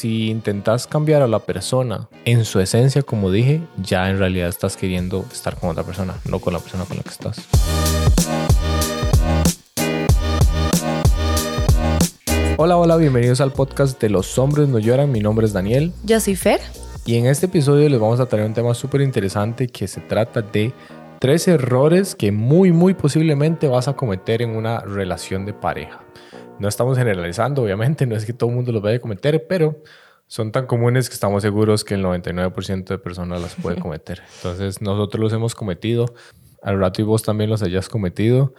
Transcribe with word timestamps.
si 0.00 0.30
intentas 0.30 0.86
cambiar 0.86 1.20
a 1.20 1.28
la 1.28 1.40
persona 1.40 2.08
en 2.24 2.46
su 2.46 2.58
esencia, 2.58 3.02
como 3.02 3.30
dije, 3.30 3.60
ya 3.76 4.08
en 4.08 4.18
realidad 4.18 4.48
estás 4.48 4.78
queriendo 4.78 5.26
estar 5.30 5.58
con 5.58 5.68
otra 5.68 5.82
persona, 5.82 6.14
no 6.24 6.38
con 6.38 6.54
la 6.54 6.58
persona 6.58 6.86
con 6.86 6.96
la 6.96 7.02
que 7.02 7.10
estás. 7.10 7.46
Hola, 12.56 12.78
hola, 12.78 12.96
bienvenidos 12.96 13.42
al 13.42 13.52
podcast 13.52 14.00
de 14.00 14.08
Los 14.08 14.38
hombres 14.38 14.68
no 14.68 14.78
lloran. 14.78 15.12
Mi 15.12 15.20
nombre 15.20 15.44
es 15.44 15.52
Daniel. 15.52 15.92
Yo 16.04 16.18
soy 16.18 16.34
Fer. 16.34 16.60
Y 17.04 17.16
en 17.16 17.26
este 17.26 17.44
episodio 17.44 17.86
les 17.90 18.00
vamos 18.00 18.20
a 18.20 18.26
traer 18.26 18.46
un 18.46 18.54
tema 18.54 18.72
súper 18.72 19.02
interesante 19.02 19.68
que 19.68 19.86
se 19.86 20.00
trata 20.00 20.40
de 20.40 20.72
tres 21.18 21.46
errores 21.46 22.14
que 22.14 22.32
muy, 22.32 22.72
muy 22.72 22.94
posiblemente 22.94 23.68
vas 23.68 23.86
a 23.86 23.92
cometer 23.92 24.40
en 24.40 24.56
una 24.56 24.80
relación 24.80 25.44
de 25.44 25.52
pareja. 25.52 26.00
No 26.60 26.68
estamos 26.68 26.98
generalizando, 26.98 27.62
obviamente, 27.62 28.06
no 28.06 28.14
es 28.14 28.26
que 28.26 28.34
todo 28.34 28.50
el 28.50 28.56
mundo 28.56 28.70
los 28.70 28.82
vaya 28.82 28.98
a 28.98 29.00
cometer, 29.00 29.46
pero 29.48 29.82
son 30.26 30.52
tan 30.52 30.66
comunes 30.66 31.08
que 31.08 31.14
estamos 31.14 31.42
seguros 31.42 31.84
que 31.84 31.94
el 31.94 32.04
99% 32.04 32.84
de 32.84 32.98
personas 32.98 33.40
las 33.40 33.54
puede 33.54 33.76
cometer. 33.80 34.20
Entonces, 34.36 34.82
nosotros 34.82 35.22
los 35.22 35.32
hemos 35.32 35.54
cometido, 35.54 36.14
al 36.62 36.78
rato 36.78 37.00
y 37.00 37.04
vos 37.04 37.22
también 37.22 37.48
los 37.48 37.62
hayas 37.62 37.88
cometido, 37.88 38.52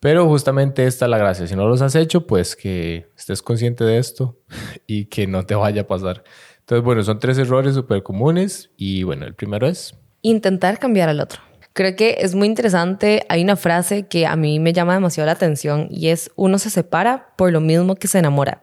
pero 0.00 0.26
justamente 0.26 0.86
esta 0.86 1.06
es 1.06 1.10
la 1.10 1.16
gracia. 1.16 1.46
Si 1.46 1.56
no 1.56 1.66
los 1.66 1.80
has 1.80 1.94
hecho, 1.94 2.26
pues 2.26 2.56
que 2.56 3.08
estés 3.16 3.40
consciente 3.40 3.84
de 3.84 3.96
esto 3.96 4.38
y 4.86 5.06
que 5.06 5.26
no 5.26 5.46
te 5.46 5.54
vaya 5.54 5.80
a 5.80 5.86
pasar. 5.86 6.24
Entonces, 6.58 6.84
bueno, 6.84 7.02
son 7.04 7.18
tres 7.18 7.38
errores 7.38 7.74
súper 7.74 8.02
comunes 8.02 8.70
y 8.76 9.02
bueno, 9.02 9.24
el 9.24 9.34
primero 9.34 9.66
es... 9.66 9.94
Intentar 10.20 10.78
cambiar 10.78 11.08
al 11.08 11.20
otro. 11.20 11.40
Creo 11.76 11.94
que 11.94 12.16
es 12.20 12.34
muy 12.34 12.48
interesante. 12.48 13.26
Hay 13.28 13.42
una 13.42 13.54
frase 13.54 14.06
que 14.06 14.26
a 14.26 14.34
mí 14.34 14.58
me 14.60 14.72
llama 14.72 14.94
demasiado 14.94 15.26
la 15.26 15.32
atención 15.32 15.88
y 15.90 16.08
es 16.08 16.30
uno 16.34 16.58
se 16.58 16.70
separa 16.70 17.34
por 17.36 17.52
lo 17.52 17.60
mismo 17.60 17.96
que 17.96 18.08
se 18.08 18.18
enamora. 18.18 18.62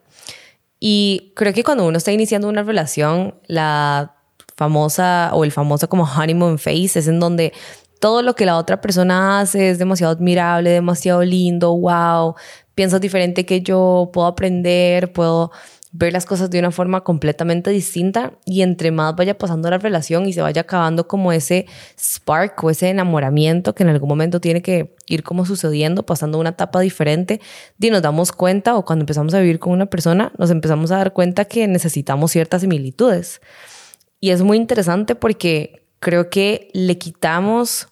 Y 0.80 1.32
creo 1.36 1.54
que 1.54 1.64
cuando 1.64 1.86
uno 1.86 1.96
está 1.96 2.12
iniciando 2.12 2.50
una 2.50 2.64
relación, 2.64 3.36
la 3.46 4.16
famosa 4.58 5.30
o 5.34 5.44
el 5.44 5.52
famoso 5.52 5.88
como 5.88 6.06
honeymoon 6.06 6.58
phase 6.58 6.98
es 6.98 7.08
en 7.08 7.20
donde 7.20 7.54
todo 8.00 8.24
lo 8.24 8.34
que 8.34 8.48
la 8.48 8.58
otra 8.58 8.82
persona 8.82 9.42
hace 9.42 9.70
es 9.70 9.78
demasiado 9.78 10.12
admirable, 10.12 10.72
demasiado 10.72 11.22
lindo, 11.22 11.78
wow, 11.78 12.34
piensas 12.74 13.00
diferente 13.00 13.46
que 13.46 13.62
yo, 13.62 14.10
puedo 14.12 14.26
aprender, 14.26 15.14
puedo 15.14 15.52
ver 15.96 16.12
las 16.12 16.26
cosas 16.26 16.50
de 16.50 16.58
una 16.58 16.72
forma 16.72 17.02
completamente 17.02 17.70
distinta 17.70 18.34
y 18.46 18.64
entre 18.64 18.90
más 18.90 19.16
vaya 19.16 19.38
pasando 19.38 19.70
la 19.70 19.78
relación 19.78 20.26
y 20.26 20.34
se 20.34 20.42
vaya 20.42 20.62
acabando 20.62 21.08
como 21.08 21.32
ese 21.32 21.68
spark 21.98 22.64
o 22.64 22.72
ese 22.72 22.90
enamoramiento 22.90 23.76
que 23.76 23.84
en 23.84 23.90
algún 23.90 24.10
momento 24.10 24.42
tiene 24.42 24.64
que 24.64 24.96
ir 25.06 25.22
como 25.22 25.46
sucediendo, 25.46 26.04
pasando 26.04 26.40
una 26.40 26.50
etapa 26.50 26.80
diferente, 26.80 27.40
y 27.80 27.92
nos 27.92 28.02
damos 28.02 28.32
cuenta 28.32 28.76
o 28.76 28.84
cuando 28.84 29.04
empezamos 29.04 29.36
a 29.36 29.40
vivir 29.40 29.60
con 29.60 29.72
una 29.72 29.86
persona, 29.86 30.32
nos 30.40 30.50
empezamos 30.50 30.90
a 30.90 30.98
dar 30.98 31.14
cuenta 31.14 31.46
que 31.46 31.68
necesitamos 31.68 32.32
ciertas 32.32 32.62
similitudes. 32.62 33.40
Y 34.20 34.32
es 34.32 34.42
muy 34.42 34.58
interesante 34.58 35.14
porque 35.14 35.86
creo 36.00 36.32
que 36.32 36.70
le 36.74 36.98
quitamos 36.98 37.88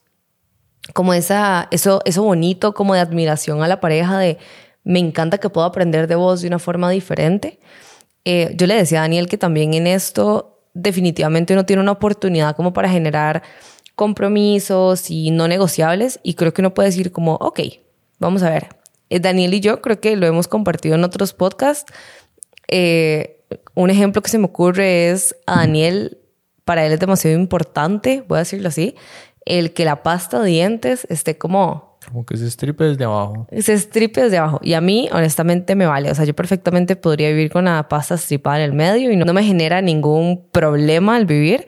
como 0.93 1.13
esa, 1.13 1.67
eso, 1.69 2.02
eso 2.05 2.23
bonito 2.23 2.73
como 2.73 2.95
de 2.95 3.02
admiración 3.02 3.61
a 3.61 3.67
la 3.67 3.80
pareja 3.80 4.17
de 4.17 4.39
me 4.83 4.97
encanta 4.97 5.38
que 5.38 5.49
puedo 5.49 5.67
aprender 5.67 6.08
de 6.08 6.15
vos 6.15 6.41
de 6.41 6.47
una 6.47 6.58
forma 6.58 6.89
diferente 6.89 7.59
eh, 8.25 8.53
yo 8.55 8.67
le 8.67 8.75
decía 8.75 9.00
a 9.00 9.02
Daniel 9.02 9.27
que 9.27 9.38
también 9.38 9.73
en 9.73 9.88
esto 9.88 10.59
definitivamente 10.73 11.53
uno 11.53 11.66
tiene 11.66 11.81
una 11.81 11.91
oportunidad 11.91 12.55
como 12.55 12.73
para 12.73 12.89
generar 12.89 13.44
compromisos 13.95 15.09
y 15.09 15.31
no 15.31 15.47
negociables 15.47 16.19
y 16.23 16.36
creo 16.36 16.53
que 16.53 16.61
uno 16.61 16.73
puede 16.73 16.89
decir 16.89 17.11
como, 17.11 17.36
ok, 17.36 17.59
vamos 18.19 18.44
a 18.44 18.49
ver. 18.49 18.69
Eh, 19.09 19.19
Daniel 19.19 19.53
y 19.53 19.59
yo 19.59 19.81
creo 19.81 19.99
que 19.99 20.16
lo 20.16 20.25
hemos 20.25 20.47
compartido 20.47 20.95
en 20.95 21.03
otros 21.03 21.33
podcasts. 21.33 21.92
Eh, 22.67 23.44
un 23.75 23.89
ejemplo 23.89 24.22
que 24.22 24.30
se 24.30 24.38
me 24.38 24.45
ocurre 24.45 25.09
es 25.09 25.36
a 25.45 25.58
Daniel, 25.58 26.17
para 26.64 26.86
él 26.86 26.94
es 26.94 26.99
demasiado 26.99 27.38
importante, 27.38 28.23
voy 28.27 28.38
a 28.38 28.39
decirlo 28.39 28.69
así, 28.69 28.95
el 29.45 29.73
que 29.73 29.83
la 29.83 30.03
pasta 30.03 30.39
de 30.39 30.49
dientes 30.49 31.05
esté 31.09 31.38
como 31.38 31.91
como 32.12 32.26
que 32.26 32.36
se 32.36 32.45
estripe 32.45 32.83
desde 32.83 33.05
abajo. 33.05 33.48
Se 33.58 33.73
estripe 33.73 34.22
desde 34.22 34.38
abajo. 34.38 34.60
Y 34.61 34.73
a 34.73 34.82
mí, 34.82 35.08
honestamente, 35.11 35.76
me 35.76 35.86
vale. 35.86 36.11
O 36.11 36.16
sea, 36.16 36.26
yo 36.26 36.36
perfectamente 36.36 36.95
podría 36.95 37.30
vivir 37.30 37.49
con 37.49 37.66
la 37.66 37.88
pasta 37.88 38.16
estripada 38.16 38.58
en 38.58 38.64
el 38.64 38.73
medio 38.73 39.11
y 39.11 39.16
no, 39.16 39.33
me 39.33 39.44
genera 39.44 39.82
ningún 39.82 40.45
problema 40.52 41.16
al 41.16 41.26
vivir. 41.26 41.66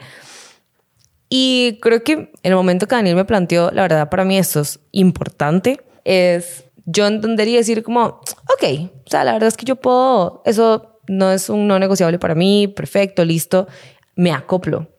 Y 1.30 1.80
creo 1.82 2.04
que 2.04 2.32
el 2.44 2.56
momento 2.56 2.88
que 2.88 2.96
Daniel 2.96 3.16
me 3.16 3.26
planteó, 3.26 3.72
la 3.72 3.84
verdad, 3.84 4.10
para 4.10 4.26
mí 4.26 4.38
esto 4.38 4.60
es 4.60 4.80
importante, 4.92 5.82
es 6.04 6.66
yo 6.86 7.08
entendería 7.08 7.58
decir 7.58 7.82
como, 7.82 8.02
ok, 8.02 8.92
o 9.06 9.10
sea, 9.10 9.24
la 9.24 9.34
verdad 9.34 9.48
es 9.48 9.58
que 9.58 9.66
yo 9.66 9.78
puedo, 9.78 10.44
eso 10.46 11.00
no 11.08 11.32
es 11.32 11.50
un 11.50 11.68
no 11.68 11.80
negociable 11.80 12.20
para 12.20 12.36
mí, 12.36 12.68
perfecto, 12.68 13.26
listo, 13.26 13.68
me 14.16 14.32
acoplo 14.32 14.90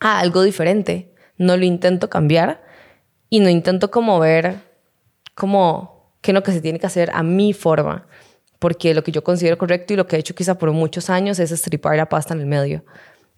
a 0.00 0.18
algo 0.18 0.42
diferente, 0.42 1.14
no 1.38 1.56
lo 1.56 1.64
intento 1.64 2.10
cambiar 2.10 2.63
y 3.30 3.40
no 3.40 3.48
intento 3.48 3.90
como 3.90 4.18
ver 4.18 4.60
como 5.34 6.14
qué 6.20 6.30
es 6.30 6.34
lo 6.34 6.42
que 6.42 6.52
se 6.52 6.60
tiene 6.60 6.78
que 6.78 6.86
hacer 6.86 7.10
a 7.12 7.22
mi 7.22 7.52
forma, 7.52 8.06
porque 8.58 8.94
lo 8.94 9.02
que 9.02 9.12
yo 9.12 9.22
considero 9.22 9.58
correcto 9.58 9.92
y 9.92 9.96
lo 9.96 10.06
que 10.06 10.16
he 10.16 10.18
hecho 10.18 10.34
quizá 10.34 10.56
por 10.56 10.70
muchos 10.72 11.10
años 11.10 11.38
es 11.38 11.52
estripar 11.52 11.96
la 11.96 12.08
pasta 12.08 12.34
en 12.34 12.40
el 12.40 12.46
medio. 12.46 12.84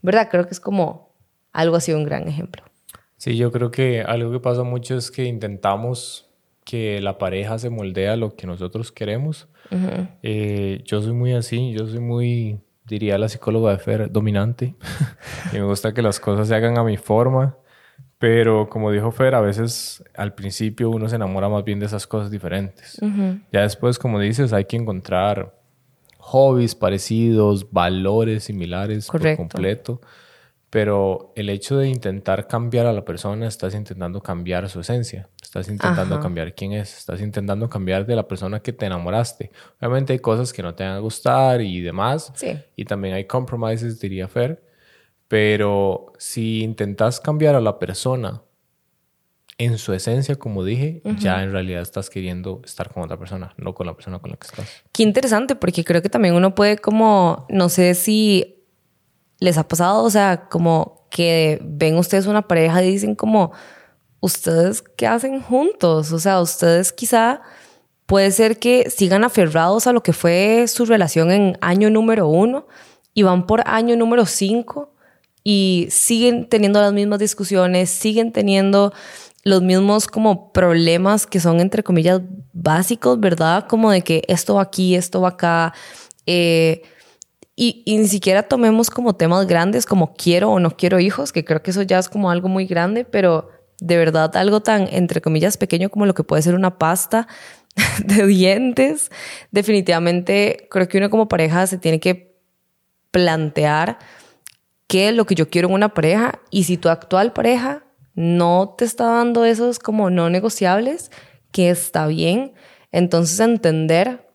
¿Verdad? 0.03 0.29
Creo 0.31 0.45
que 0.45 0.53
es 0.53 0.61
como 0.61 1.15
algo 1.53 1.77
así 1.77 1.93
un 1.93 2.05
gran 2.05 2.29
ejemplo. 2.29 2.63
Sí, 3.17 3.37
yo 3.37 3.51
creo 3.51 3.71
que 3.71 4.03
algo 4.03 4.31
que 4.31 4.41
pasa 4.41 4.63
mucho 4.63 4.97
es 4.97 5.11
que 5.11 5.25
intentamos 5.25 6.31
que 6.65 7.01
la 7.01 7.17
pareja 7.17 7.59
se 7.59 7.71
moldea 7.71 8.13
a 8.13 8.17
lo 8.17 8.37
que 8.37 8.47
nosotros 8.47 8.93
queremos. 8.93 9.49
Eh, 10.23 10.83
yo 10.85 11.01
soy 11.01 11.13
muy 11.13 11.33
así, 11.33 11.73
yo 11.73 11.87
soy 11.87 12.01
muy, 12.01 12.61
diría 12.85 13.19
la 13.19 13.29
psicóloga 13.29 13.73
de 13.73 13.79
Fer, 13.79 14.13
dominante. 14.13 14.75
y 15.53 15.57
me 15.57 15.65
gusta 15.65 15.95
que 15.95 16.03
las 16.03 16.21
cosas 16.21 16.49
se 16.49 16.55
hagan 16.55 16.77
a 16.77 16.85
mi 16.85 16.97
forma. 16.97 17.57
Pero 18.19 18.71
como 18.71 18.91
dijo 18.91 19.10
Fer, 19.10 19.34
a 19.34 19.41
veces 19.41 20.03
al 20.15 20.34
principio 20.34 20.88
uno 20.88 21.09
se 21.09 21.16
enamora 21.16 21.49
más 21.49 21.65
bien 21.65 21.81
de 21.81 21.87
esas 21.87 22.06
cosas 22.06 22.31
diferentes. 22.31 22.99
Ya 23.53 23.62
después, 23.62 23.99
como 23.99 24.19
dices, 24.19 24.53
hay 24.53 24.65
que 24.65 24.77
encontrar 24.77 25.54
hobbies 26.19 26.75
parecidos, 26.75 27.71
valores 27.71 28.44
similares 28.44 29.09
por 29.09 29.37
completo. 29.37 30.00
Pero 30.71 31.32
el 31.37 31.49
hecho 31.49 31.78
de 31.78 31.88
intentar 31.88 32.49
cambiar 32.49 32.87
a 32.87 32.93
la 32.93 33.04
persona, 33.04 33.47
estás 33.47 33.75
intentando 33.75 34.21
cambiar 34.21 34.69
su 34.69 34.81
esencia. 34.81 35.28
Estás 35.41 35.69
intentando 35.69 36.19
cambiar 36.21 36.54
quién 36.54 36.72
es. 36.72 36.98
Estás 36.98 37.21
intentando 37.21 37.71
cambiar 37.71 38.04
de 38.04 38.16
la 38.16 38.27
persona 38.27 38.60
que 38.60 38.72
te 38.72 38.87
enamoraste. 38.87 39.53
Obviamente 39.78 40.15
hay 40.15 40.19
cosas 40.19 40.53
que 40.53 40.62
no 40.62 40.75
te 40.75 40.84
van 40.84 40.94
a 40.94 40.98
gustar 40.98 41.60
y 41.60 41.81
demás. 41.81 42.33
Sí. 42.34 42.59
Y 42.75 42.84
también 42.84 43.15
hay 43.15 43.27
compromises, 43.27 44.00
diría 44.00 44.27
Fer. 44.27 44.66
Pero 45.29 46.13
si 46.19 46.63
intentas 46.63 47.21
cambiar 47.21 47.55
a 47.55 47.61
la 47.61 47.79
persona 47.79 48.43
en 49.59 49.79
su 49.79 49.93
esencia, 49.93 50.37
como 50.37 50.65
dije, 50.65 51.01
ya 51.19 51.43
en 51.43 51.51
realidad 51.51 51.81
estás 51.81 52.11
queriendo 52.11 52.61
estar 52.65 52.93
con 52.93 53.03
otra 53.03 53.19
persona, 53.19 53.55
no 53.57 53.75
con 53.75 53.87
la 53.87 53.95
persona 53.95 54.19
con 54.19 54.31
la 54.31 54.37
que 54.37 54.47
estás. 54.47 54.85
Qué 54.93 55.03
interesante, 55.03 55.57
porque 55.57 55.83
creo 55.83 56.03
que 56.03 56.11
también 56.11 56.35
uno 56.35 56.55
puede 56.55 56.77
como, 56.77 57.47
no 57.49 57.69
sé 57.71 57.95
si 57.95 58.65
les 59.39 59.57
ha 59.57 59.67
pasado, 59.67 60.05
o 60.05 60.11
sea, 60.11 60.49
como 60.51 61.07
que 61.11 61.59
ven 61.63 61.97
ustedes 61.97 62.27
una 62.27 62.47
pareja 62.47 62.85
y 62.85 62.91
dicen 62.91 63.15
como, 63.15 63.53
ustedes 64.21 64.83
qué 64.83 65.07
hacen 65.07 65.41
juntos, 65.41 66.13
o 66.13 66.19
sea, 66.19 66.41
ustedes 66.41 66.93
quizá 66.93 67.41
puede 68.05 68.31
ser 68.31 68.59
que 68.59 68.91
sigan 68.91 69.25
aferrados 69.25 69.87
a 69.87 69.93
lo 69.93 70.03
que 70.03 70.13
fue 70.13 70.67
su 70.69 70.85
relación 70.85 71.31
en 71.31 71.59
año 71.61 71.91
número 71.91 72.29
uno 72.29 72.67
y 73.15 73.23
van 73.23 73.47
por 73.47 73.63
año 73.67 73.97
número 73.97 74.27
cinco 74.27 74.95
y 75.49 75.87
siguen 75.91 76.49
teniendo 76.49 76.81
las 76.81 76.93
mismas 76.93 77.21
discusiones, 77.21 77.89
siguen 77.89 78.33
teniendo 78.33 78.93
los 79.45 79.62
mismos 79.62 80.09
como 80.09 80.53
problemas 80.53 81.25
que 81.25 81.39
son 81.39 81.61
entre 81.61 81.84
comillas 81.84 82.21
básicos, 82.53 83.21
¿verdad? 83.21 83.69
Como 83.69 83.93
de 83.93 84.03
que 84.03 84.25
esto 84.27 84.57
va 84.57 84.62
aquí, 84.62 84.97
esto 84.97 85.21
va 85.21 85.29
acá. 85.29 85.73
Eh, 86.27 86.83
y, 87.55 87.84
ni 87.87 88.09
siquiera 88.09 88.43
tomemos 88.43 88.91
como 88.91 89.15
temas 89.15 89.47
grandes 89.47 89.87
como 89.87 90.15
quiero 90.15 90.51
o 90.51 90.59
no 90.59 90.77
quiero 90.77 90.98
hijos, 90.98 91.31
que 91.31 91.45
creo 91.45 91.63
que 91.63 91.71
eso 91.71 91.83
ya 91.83 92.01
es 92.01 92.09
como 92.09 92.28
algo 92.28 92.48
muy 92.48 92.66
grande, 92.66 93.04
pero 93.04 93.48
de 93.78 93.97
verdad 93.98 94.37
algo 94.37 94.63
tan, 94.63 94.89
entre 94.91 95.21
comillas, 95.21 95.57
pequeño 95.57 95.91
como 95.91 96.07
lo 96.07 96.15
que 96.15 96.25
puede 96.25 96.43
ser 96.43 96.57
una 96.57 96.77
pasta 96.77 97.28
de 98.04 98.27
dientes, 98.27 99.13
definitivamente 99.53 100.66
creo 100.72 100.89
que 100.89 100.98
uno 100.98 101.09
como 101.09 101.28
pareja 101.28 101.69
se 101.69 101.78
tiene 101.78 102.01
que 102.01 102.37
plantear 103.13 104.01
qué 104.86 105.09
es 105.09 105.15
lo 105.15 105.27
que 105.27 105.34
yo 105.34 105.48
quiero 105.48 105.68
en 105.68 105.74
una 105.74 105.94
pareja 105.94 106.41
y 106.50 106.65
si 106.65 106.77
tu 106.77 106.88
actual 106.88 107.33
pareja 107.33 107.84
no 108.15 108.74
te 108.78 108.84
está 108.84 109.06
dando 109.06 109.44
esos 109.44 109.78
como 109.78 110.10
no 110.10 110.30
negociables, 110.30 111.10
que 111.53 111.71
está 111.71 112.06
bien, 112.06 112.54
entonces 112.92 113.38
entender 113.41 114.27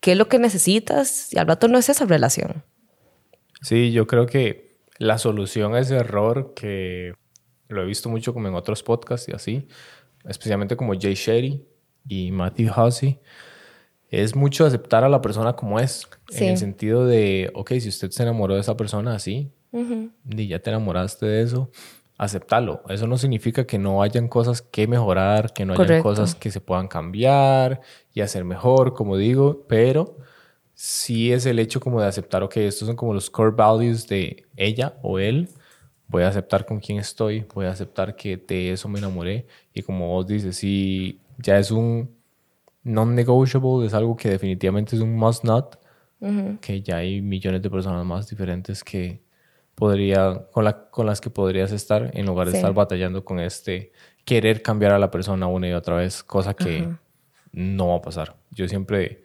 qué 0.00 0.12
es 0.12 0.18
lo 0.18 0.28
que 0.28 0.38
necesitas 0.38 1.32
y 1.32 1.38
al 1.38 1.46
rato 1.46 1.68
no 1.68 1.78
es 1.78 1.88
esa 1.88 2.04
relación. 2.04 2.64
Sí, 3.62 3.92
yo 3.92 4.06
creo 4.06 4.26
que 4.26 4.78
la 4.98 5.18
solución 5.18 5.74
a 5.74 5.80
ese 5.80 5.96
error 5.96 6.52
que 6.54 7.14
lo 7.68 7.82
he 7.82 7.86
visto 7.86 8.08
mucho 8.08 8.32
como 8.34 8.48
en 8.48 8.54
otros 8.54 8.82
podcasts 8.82 9.28
y 9.28 9.32
así, 9.32 9.68
especialmente 10.24 10.76
como 10.76 10.98
Jay 10.98 11.14
Sherry 11.14 11.66
y 12.06 12.30
Matthew 12.30 12.72
Hussey, 12.76 13.20
es 14.10 14.34
mucho 14.34 14.64
aceptar 14.64 15.04
a 15.04 15.08
la 15.08 15.20
persona 15.20 15.54
como 15.54 15.78
es. 15.78 16.08
En 16.30 16.48
el 16.48 16.58
sentido 16.58 17.06
de, 17.06 17.50
ok, 17.54 17.72
si 17.80 17.88
usted 17.88 18.10
se 18.10 18.22
enamoró 18.22 18.54
de 18.54 18.60
esa 18.60 18.76
persona 18.76 19.14
así, 19.14 19.52
y 19.72 20.48
ya 20.48 20.58
te 20.58 20.70
enamoraste 20.70 21.26
de 21.26 21.42
eso, 21.42 21.70
aceptarlo. 22.16 22.82
Eso 22.88 23.06
no 23.06 23.16
significa 23.16 23.66
que 23.66 23.78
no 23.78 24.02
hayan 24.02 24.28
cosas 24.28 24.62
que 24.62 24.86
mejorar, 24.86 25.52
que 25.52 25.64
no 25.64 25.74
hayan 25.74 26.02
cosas 26.02 26.34
que 26.34 26.50
se 26.50 26.60
puedan 26.60 26.88
cambiar 26.88 27.80
y 28.12 28.20
hacer 28.20 28.44
mejor, 28.44 28.94
como 28.94 29.16
digo, 29.16 29.64
pero 29.68 30.16
sí 30.74 31.32
es 31.32 31.44
el 31.46 31.58
hecho 31.58 31.80
como 31.80 32.00
de 32.00 32.06
aceptar, 32.06 32.42
ok, 32.42 32.56
estos 32.58 32.86
son 32.86 32.96
como 32.96 33.12
los 33.12 33.30
core 33.30 33.54
values 33.54 34.06
de 34.06 34.46
ella 34.56 34.94
o 35.02 35.18
él. 35.18 35.48
Voy 36.06 36.22
a 36.22 36.28
aceptar 36.28 36.64
con 36.64 36.80
quién 36.80 36.98
estoy, 36.98 37.44
voy 37.54 37.66
a 37.66 37.70
aceptar 37.70 38.16
que 38.16 38.36
de 38.36 38.72
eso 38.72 38.88
me 38.88 38.98
enamoré. 38.98 39.46
Y 39.74 39.82
como 39.82 40.08
vos 40.08 40.26
dices, 40.26 40.56
si 40.56 41.20
ya 41.36 41.58
es 41.58 41.70
un 41.70 42.10
non-negotiable, 42.82 43.86
es 43.86 43.92
algo 43.92 44.16
que 44.16 44.30
definitivamente 44.30 44.96
es 44.96 45.02
un 45.02 45.14
must 45.14 45.44
not, 45.44 45.78
que 46.60 46.80
ya 46.80 46.96
hay 46.96 47.20
millones 47.20 47.60
de 47.60 47.70
personas 47.70 48.04
más 48.06 48.28
diferentes 48.28 48.82
que 48.82 49.20
podría, 49.78 50.46
con, 50.50 50.64
la, 50.64 50.90
con 50.90 51.06
las 51.06 51.20
que 51.20 51.30
podrías 51.30 51.70
estar 51.70 52.10
en 52.12 52.26
lugar 52.26 52.50
de 52.50 52.56
estar 52.56 52.74
batallando 52.74 53.24
con 53.24 53.38
este 53.38 53.92
querer 54.24 54.60
cambiar 54.60 54.92
a 54.92 54.98
la 54.98 55.10
persona 55.10 55.46
una 55.46 55.68
y 55.68 55.72
otra 55.72 55.94
vez, 55.94 56.24
cosa 56.24 56.52
que 56.52 56.88
no 57.52 57.88
va 57.88 57.96
a 57.96 58.02
pasar. 58.02 58.34
Yo 58.50 58.66
siempre, 58.66 59.22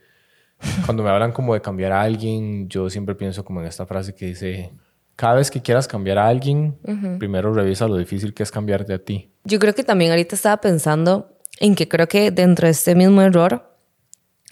cuando 0.85 1.01
me 1.01 1.09
hablan 1.09 1.31
como 1.31 1.55
de 1.55 1.61
cambiar 1.61 1.91
a 1.91 2.01
alguien, 2.01 2.69
yo 2.69 2.87
siempre 2.89 3.15
pienso 3.15 3.43
como 3.43 3.61
en 3.61 3.67
esta 3.67 3.87
frase 3.87 4.13
que 4.13 4.27
dice, 4.27 4.71
cada 5.15 5.33
vez 5.33 5.49
que 5.49 5.59
quieras 5.59 5.87
cambiar 5.87 6.19
a 6.19 6.27
alguien, 6.27 6.77
primero 7.17 7.51
revisa 7.51 7.87
lo 7.87 7.97
difícil 7.97 8.35
que 8.35 8.43
es 8.43 8.51
cambiarte 8.51 8.93
a 8.93 8.99
ti. 8.99 9.31
Yo 9.45 9.57
creo 9.57 9.73
que 9.73 9.83
también 9.83 10.11
ahorita 10.11 10.35
estaba 10.35 10.57
pensando 10.61 11.35
en 11.59 11.73
que 11.73 11.87
creo 11.87 12.07
que 12.07 12.29
dentro 12.29 12.67
de 12.67 12.71
este 12.71 12.93
mismo 12.93 13.23
error, 13.23 13.75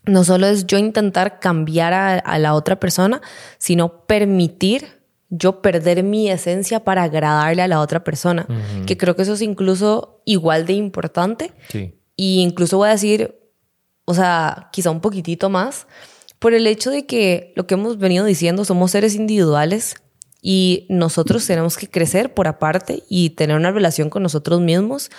no 0.06 0.24
solo 0.24 0.48
es 0.48 0.66
yo 0.66 0.80
intentar 0.80 1.40
cambiar 1.40 1.94
a, 1.94 2.40
la 2.40 2.56
otra 2.56 2.80
persona, 2.80 3.22
sino 3.60 4.06
permitir 4.06 5.01
yo 5.32 5.62
perder 5.62 6.04
mi 6.04 6.30
esencia 6.30 6.84
para 6.84 7.04
agradarle 7.04 7.62
a 7.62 7.68
la 7.68 7.80
otra 7.80 8.04
persona, 8.04 8.46
que 8.86 8.98
creo 8.98 9.16
que 9.16 9.22
eso 9.24 9.34
es 9.34 9.42
incluso 9.42 10.22
igual 10.26 10.66
de 10.66 10.74
importante. 10.74 11.54
Sí. 11.70 11.96
Y 12.18 12.42
incluso 12.42 12.78
voy 12.78 12.90
a 12.90 12.92
decir, 12.92 13.40
o 14.06 14.14
sea, 14.14 14.70
quizá 14.74 14.92
un 14.92 15.00
poquitito 15.00 15.50
más, 15.50 15.88
por 16.38 16.54
el 16.54 16.68
hecho 16.68 16.92
de 16.92 17.06
que 17.06 17.54
lo 17.56 17.66
que 17.66 17.76
hemos 17.76 17.98
venido 17.98 18.26
diciendo, 18.26 18.66
somos 18.66 18.92
seres 18.92 19.16
individuales 19.16 19.96
y 20.42 20.86
nosotros 20.90 21.48
tenemos 21.48 21.78
que 21.78 21.90
crecer 21.90 22.34
por 22.34 22.48
aparte 22.48 23.04
y 23.08 23.32
tener 23.32 23.56
una 23.56 23.72
relación 23.72 24.10
con 24.10 24.24
nosotros 24.24 24.60
mismos 24.60 25.12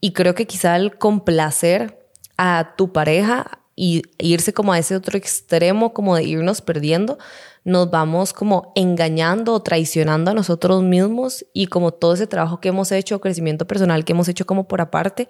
y 0.00 0.12
creo 0.12 0.34
que 0.34 0.46
quizá 0.46 0.74
el 0.76 0.98
complacer 0.98 2.08
a 2.36 2.74
tu 2.76 2.92
pareja 2.92 3.60
y 3.76 4.02
irse 4.18 4.52
como 4.52 4.72
a 4.72 4.78
ese 4.78 4.96
otro 4.96 5.16
extremo, 5.16 5.92
como 5.92 6.16
de 6.16 6.24
irnos 6.24 6.60
perdiendo, 6.60 7.18
nos 7.64 7.90
vamos 7.90 8.32
como 8.32 8.72
engañando 8.74 9.54
o 9.54 9.62
traicionando 9.62 10.30
a 10.30 10.34
nosotros 10.34 10.82
mismos 10.82 11.44
y 11.52 11.66
como 11.66 11.92
todo 11.92 12.14
ese 12.14 12.26
trabajo 12.26 12.60
que 12.60 12.68
hemos 12.68 12.92
hecho, 12.92 13.20
crecimiento 13.20 13.66
personal 13.66 14.04
que 14.04 14.12
hemos 14.12 14.28
hecho 14.28 14.46
como 14.46 14.66
por 14.66 14.80
aparte, 14.80 15.28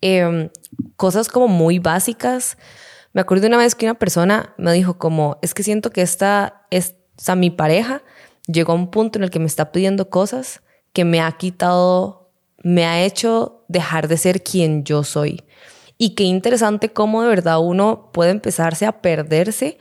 em, 0.00 0.50
cosas 0.96 1.28
como 1.28 1.48
muy 1.48 1.78
básicas. 1.78 2.56
Me 3.12 3.20
acuerdo 3.20 3.46
una 3.46 3.58
vez 3.58 3.74
que 3.74 3.86
una 3.86 3.98
persona 3.98 4.54
me 4.58 4.72
dijo 4.72 4.98
como, 4.98 5.38
es 5.42 5.54
que 5.54 5.62
siento 5.62 5.90
que 5.90 6.02
esta, 6.02 6.66
es, 6.70 6.96
o 7.18 7.22
sea, 7.22 7.36
mi 7.36 7.50
pareja 7.50 8.02
llegó 8.46 8.72
a 8.72 8.76
un 8.76 8.90
punto 8.90 9.18
en 9.18 9.24
el 9.24 9.30
que 9.30 9.38
me 9.38 9.46
está 9.46 9.72
pidiendo 9.72 10.10
cosas 10.10 10.62
que 10.92 11.04
me 11.04 11.20
ha 11.20 11.30
quitado 11.32 12.20
me 12.62 12.84
ha 12.86 13.02
hecho 13.04 13.64
dejar 13.68 14.08
de 14.08 14.16
ser 14.16 14.42
quien 14.42 14.84
yo 14.84 15.04
soy. 15.04 15.44
Y 15.98 16.14
qué 16.14 16.24
interesante 16.24 16.92
cómo 16.92 17.22
de 17.22 17.28
verdad 17.28 17.60
uno 17.60 18.10
puede 18.12 18.30
empezarse 18.30 18.86
a 18.86 19.00
perderse, 19.02 19.78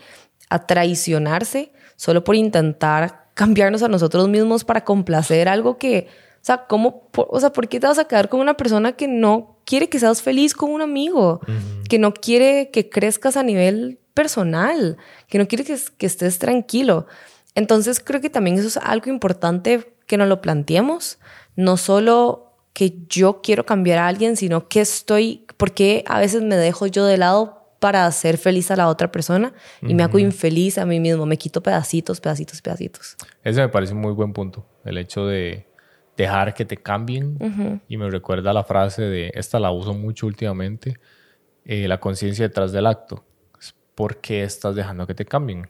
a 0.50 0.66
traicionarse, 0.66 1.72
solo 2.00 2.24
por 2.24 2.38
intentar 2.38 3.25
cambiarnos 3.34 3.84
a 3.84 3.90
nosotros 3.90 4.30
mismos 4.30 4.63
para 4.63 4.86
complacer 4.86 5.50
algo 5.50 5.78
que, 5.78 6.07
o 6.36 6.40
sea, 6.40 6.66
¿cómo, 6.66 7.10
o 7.13 7.40
sea, 7.42 7.51
¿por 7.51 7.68
qué 7.68 7.78
te 7.81 7.88
vas 7.88 8.00
a 8.00 8.06
quedar 8.06 8.30
con 8.30 8.40
una 8.40 8.56
persona 8.56 8.94
que 8.94 9.10
no 9.10 9.57
quiere 9.66 9.90
que 9.90 10.00
seas 10.00 10.22
feliz 10.22 10.54
con 10.54 10.72
un 10.72 10.81
amigo? 10.81 11.42
Que 11.90 12.00
no 12.00 12.13
quiere 12.13 12.69
que 12.72 12.90
crezcas 12.90 13.36
a 13.36 13.44
nivel 13.44 14.00
personal, 14.13 14.96
que 15.28 15.40
no 15.40 15.48
quiere 15.50 15.66
que, 15.66 15.78
que 15.98 16.06
estés 16.06 16.40
tranquilo. 16.40 17.06
Entonces 17.54 18.00
creo 18.00 18.22
que 18.22 18.30
también 18.30 18.57
eso 18.57 18.69
es 18.69 18.78
algo 18.78 19.10
importante 19.10 19.94
que 20.07 20.16
nos 20.16 20.30
lo 20.30 20.40
planteemos, 20.40 21.19
no 21.57 21.75
solo 21.75 22.54
que 22.72 22.94
yo 23.10 23.42
quiero 23.42 23.66
cambiar 23.66 24.00
a 24.00 24.07
alguien, 24.07 24.38
sino 24.38 24.69
que 24.69 24.80
estoy, 24.80 25.45
porque 25.57 26.06
a 26.07 26.18
veces 26.18 26.44
me 26.44 26.56
dejo 26.56 26.88
yo 26.88 27.06
de 27.06 27.18
lado 27.18 27.59
para 27.80 28.06
hacer 28.06 28.38
feliz 28.38 28.72
a 28.72 28.76
la 28.76 28.88
otra 28.88 29.12
persona 29.12 29.54
y 29.81 29.94
me 29.94 30.04
hago 30.04 30.20
infeliz 30.20 30.78
a 30.78 30.86
mí 30.86 31.00
mismo, 31.00 31.26
me 31.26 31.38
quito 31.38 31.62
pedacitos, 31.64 32.20
pedacitos, 32.20 32.62
pedacitos. 32.62 33.16
Ese 33.44 33.62
me 33.62 33.70
parece 33.70 33.94
un 33.94 34.02
muy 34.02 34.14
buen 34.14 34.34
punto, 34.34 34.66
el 34.86 34.98
hecho 34.98 35.26
de 35.26 35.68
dejar 36.18 36.54
que 36.54 36.66
te 36.66 36.78
cambien 36.78 37.81
y 37.88 37.98
me 37.98 38.10
recuerda 38.10 38.52
la 38.54 38.64
frase 38.64 39.04
de, 39.04 39.31
esta 39.34 39.60
la 39.60 39.72
uso 39.72 39.94
mucho 39.94 40.28
últimamente, 40.28 41.00
eh, 41.66 41.88
la 41.88 42.00
conciencia 42.00 42.48
detrás 42.48 42.72
del 42.72 42.86
acto. 42.86 43.26
¿por 44.00 44.16
qué 44.22 44.44
estás 44.44 44.76
dejando 44.76 45.06
que 45.06 45.14
te 45.14 45.26
cambien? 45.26 45.68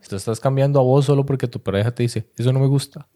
Si 0.00 0.08
tú 0.08 0.14
estás 0.14 0.38
cambiando 0.38 0.78
a 0.78 0.82
vos 0.84 1.06
solo 1.06 1.26
porque 1.26 1.48
tu 1.48 1.60
pareja 1.60 1.90
te 1.90 2.04
dice, 2.04 2.30
eso 2.36 2.52
no 2.52 2.60
me 2.60 2.68
gusta. 2.68 3.08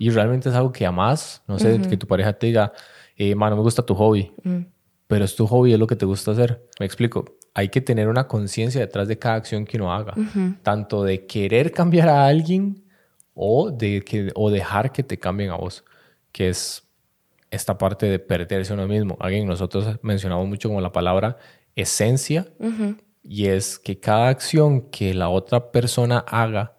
Y 0.00 0.10
realmente 0.10 0.48
es 0.48 0.56
algo 0.56 0.72
que 0.72 0.84
amas, 0.84 1.44
no 1.46 1.56
sé, 1.56 1.80
que 1.88 1.96
tu 1.96 2.04
pareja 2.04 2.32
te 2.32 2.48
diga, 2.48 2.72
eh, 3.16 3.36
no 3.36 3.48
me 3.54 3.62
gusta 3.62 3.86
tu 3.86 3.94
hobby, 3.94 4.32
pero 5.06 5.24
es 5.24 5.36
tu 5.36 5.46
hobby, 5.46 5.72
es 5.72 5.78
lo 5.78 5.86
que 5.86 5.94
te 5.94 6.04
gusta 6.04 6.32
hacer. 6.32 6.66
Me 6.80 6.86
explico. 6.86 7.26
Hay 7.58 7.70
que 7.70 7.80
tener 7.80 8.08
una 8.08 8.28
conciencia 8.28 8.82
detrás 8.82 9.08
de 9.08 9.18
cada 9.18 9.36
acción 9.36 9.64
que 9.64 9.78
uno 9.78 9.90
haga, 9.90 10.12
tanto 10.62 11.02
de 11.02 11.24
querer 11.24 11.72
cambiar 11.72 12.10
a 12.10 12.26
alguien 12.26 12.84
o 13.32 13.70
de 13.70 14.02
que, 14.02 14.30
o 14.34 14.50
dejar 14.50 14.92
que 14.92 15.02
te 15.02 15.18
cambien 15.18 15.48
a 15.48 15.56
vos, 15.56 15.82
que 16.32 16.50
es 16.50 16.86
esta 17.50 17.78
parte 17.78 18.04
de 18.04 18.18
perderse 18.18 18.74
uno 18.74 18.86
mismo. 18.86 19.16
Alguien 19.20 19.46
nosotros 19.46 19.98
mencionamos 20.02 20.46
mucho 20.46 20.68
como 20.68 20.82
la 20.82 20.92
palabra 20.92 21.38
esencia 21.74 22.46
y 23.22 23.46
es 23.46 23.78
que 23.78 23.98
cada 23.98 24.28
acción 24.28 24.90
que 24.90 25.14
la 25.14 25.30
otra 25.30 25.72
persona 25.72 26.18
haga 26.18 26.76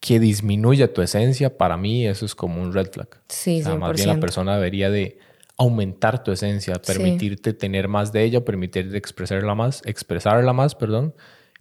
que 0.00 0.18
disminuya 0.18 0.92
tu 0.92 1.02
esencia, 1.02 1.56
para 1.56 1.76
mí 1.76 2.04
eso 2.04 2.26
es 2.26 2.34
como 2.34 2.60
un 2.60 2.72
red 2.72 2.90
flag. 2.90 3.20
Sí, 3.28 3.62
o 3.64 3.76
más 3.76 3.94
bien 3.94 4.08
la 4.08 4.18
persona 4.18 4.56
debería 4.56 4.90
de 4.90 5.20
aumentar 5.58 6.22
tu 6.22 6.30
esencia, 6.30 6.76
permitirte 6.76 7.52
tener 7.52 7.88
más 7.88 8.12
de 8.12 8.22
ella, 8.22 8.44
permitirte 8.44 8.96
expresarla 8.96 9.54
más, 9.56 9.82
expresarla 9.84 10.52
más, 10.52 10.76
perdón, 10.76 11.14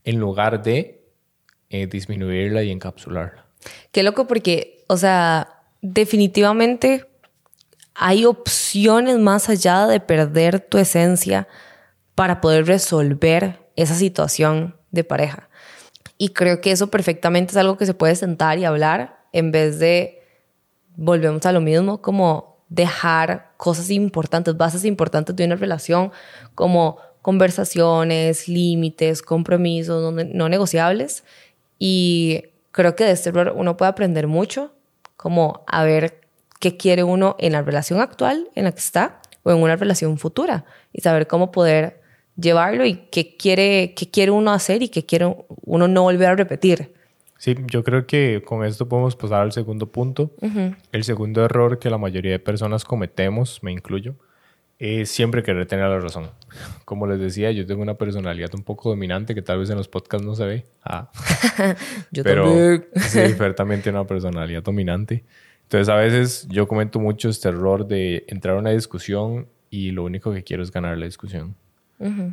en 0.04 0.20
lugar 0.20 0.62
de 0.62 1.04
eh, 1.70 1.88
disminuirla 1.88 2.64
y 2.64 2.72
encapsularla. 2.72 3.46
Qué 3.92 4.04
loco 4.04 4.28
porque, 4.28 4.86
o 4.88 4.98
sea, 4.98 5.64
definitivamente 5.82 7.06
hay 7.96 8.26
opciones 8.26 9.18
más 9.18 9.50
allá 9.50 9.88
de 9.88 10.00
perder 10.00 10.60
tu 10.60 10.78
esencia 10.78 11.48
para 12.14 12.40
poder 12.40 12.68
resolver 12.68 13.68
esa 13.76 13.96
situación 13.96 14.78
de 14.92 15.04
pareja. 15.04 15.50
Y 16.20 16.30
creo 16.30 16.62
que 16.62 16.72
eso 16.72 16.88
perfectamente 16.88 17.52
es 17.52 17.58
algo 17.58 17.78
que 17.78 17.88
se 17.88 17.96
puede 17.96 18.16
sentar 18.16 18.60
y 18.60 18.66
hablar 18.66 19.26
en 19.34 19.52
vez 19.52 19.80
de, 19.80 20.24
volvemos 20.96 21.46
a 21.48 21.52
lo 21.52 21.62
mismo, 21.62 22.02
como 22.02 22.57
dejar 22.70 23.52
cosas 23.58 23.90
importantes, 23.90 24.58
bases 24.58 24.86
importantes 24.86 25.36
de 25.36 25.46
una 25.46 25.56
relación, 25.56 26.12
como 26.56 26.98
conversaciones, 27.22 28.48
límites, 28.48 29.22
compromisos 29.22 30.14
no, 30.14 30.50
negociables. 30.50 31.24
Y 31.80 32.44
creo 32.72 32.96
que 32.96 33.04
de 33.04 33.12
este 33.12 33.30
error 33.30 33.54
uno 33.56 33.78
puede 33.78 33.92
aprender 33.92 34.28
mucho, 34.28 34.74
como 35.16 35.64
a 35.68 35.84
ver 35.84 36.22
qué 36.60 36.78
quiere 36.78 37.04
uno 37.04 37.36
en 37.40 37.54
la 37.54 37.62
relación 37.62 38.00
actual 38.00 38.50
en 38.56 38.66
la 38.66 38.72
que 38.72 38.80
está 38.80 39.22
o 39.44 39.52
en 39.52 39.58
una 39.58 39.76
relación 39.76 40.18
futura 40.18 40.66
y 40.94 41.02
saber 41.02 41.28
cómo 41.28 41.52
poder 41.52 42.02
llevarlo 42.36 42.86
y 42.86 43.08
qué 43.12 43.36
quiere, 43.36 43.94
qué 43.96 44.10
quiere 44.10 44.32
uno 44.32 44.52
hacer 44.52 44.84
y 44.84 44.90
qué 44.90 45.06
quiere 45.06 45.36
uno 45.64 45.88
no 45.88 46.04
volver 46.04 46.30
a 46.30 46.36
repetir. 46.36 46.94
Sí, 47.38 47.56
yo 47.68 47.84
creo 47.84 48.08
que 48.08 48.42
con 48.46 48.66
esto 48.66 48.88
podemos 48.90 49.16
pasar 49.16 49.42
al 49.42 49.52
segundo 49.52 49.92
punto. 49.92 50.32
El 50.92 51.04
segundo 51.04 51.44
error 51.46 51.80
que 51.80 51.90
la 51.90 51.98
mayoría 51.98 52.32
de 52.32 52.40
personas 52.40 52.84
cometemos, 52.84 53.62
me 53.62 53.72
incluyo, 53.72 54.16
es 54.80 55.10
siempre 55.10 55.44
querer 55.44 55.66
tener 55.66 55.88
la 55.90 56.00
razón. 56.00 56.30
Como 56.86 57.08
les 57.08 57.20
decía, 57.20 57.52
yo 57.52 57.66
tengo 57.66 57.82
una 57.82 57.96
personalidad 57.96 58.54
un 58.54 58.64
poco 58.64 58.90
dominante 58.90 59.34
que 59.34 59.42
tal 59.42 59.60
vez 59.60 59.70
en 59.70 59.78
los 59.78 59.88
podcasts 59.88 60.26
no 60.26 60.36
se 60.36 60.46
ve. 60.46 60.66
Ah. 60.84 61.10
yo 62.12 62.24
Pero 62.24 62.46
también. 62.46 62.88
sí, 62.96 63.20
también 63.56 63.82
tiene 63.82 63.98
una 64.00 64.08
personalidad 64.08 64.64
dominante. 64.64 65.24
Entonces 65.64 65.90
a 65.90 65.96
veces 65.96 66.48
yo 66.50 66.68
comento 66.68 67.00
mucho 67.00 67.30
este 67.30 67.50
error 67.50 67.88
de 67.88 68.24
entrar 68.28 68.56
a 68.56 68.60
una 68.60 68.70
discusión 68.70 69.48
y 69.70 69.92
lo 69.92 70.04
único 70.04 70.32
que 70.32 70.44
quiero 70.44 70.64
es 70.64 70.72
ganar 70.72 70.98
la 70.98 71.06
discusión. 71.06 71.56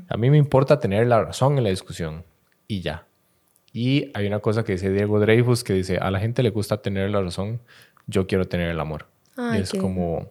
A 0.09 0.17
mí 0.19 0.29
me 0.31 0.37
importa 0.37 0.79
tener 0.79 1.07
la 1.07 1.25
razón 1.25 1.57
en 1.57 1.65
la 1.65 1.71
discusión 1.71 2.23
y 2.69 2.81
ya. 2.81 3.07
Y 3.77 4.13
hay 4.15 4.29
una 4.29 4.39
cosa 4.39 4.63
que 4.63 4.73
dice 4.73 4.89
Diego 4.93 5.19
Dreyfus 5.19 5.65
que 5.65 5.73
dice, 5.73 5.99
a 5.99 6.09
la 6.13 6.21
gente 6.21 6.45
le 6.45 6.51
gusta 6.51 6.81
tener 6.81 7.11
la 7.11 7.21
razón, 7.21 7.61
yo 8.07 8.29
quiero 8.29 8.47
tener 8.47 8.71
el 8.71 8.79
amor. 8.79 9.07
y 9.37 9.57
es 9.57 9.73
como, 9.73 10.31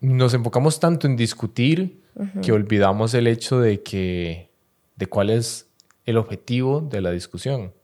nos 0.00 0.32
enfocamos 0.32 0.80
tanto 0.80 1.06
en 1.06 1.14
discutir 1.14 2.00
que 2.42 2.52
olvidamos 2.52 3.12
el 3.12 3.26
hecho 3.26 3.60
de 3.60 3.82
que, 3.82 4.48
de 4.96 5.06
cuál 5.06 5.28
es 5.28 5.68
el 6.06 6.16
objetivo 6.16 6.80
de 6.80 7.02
la 7.02 7.10
discusión. 7.10 7.74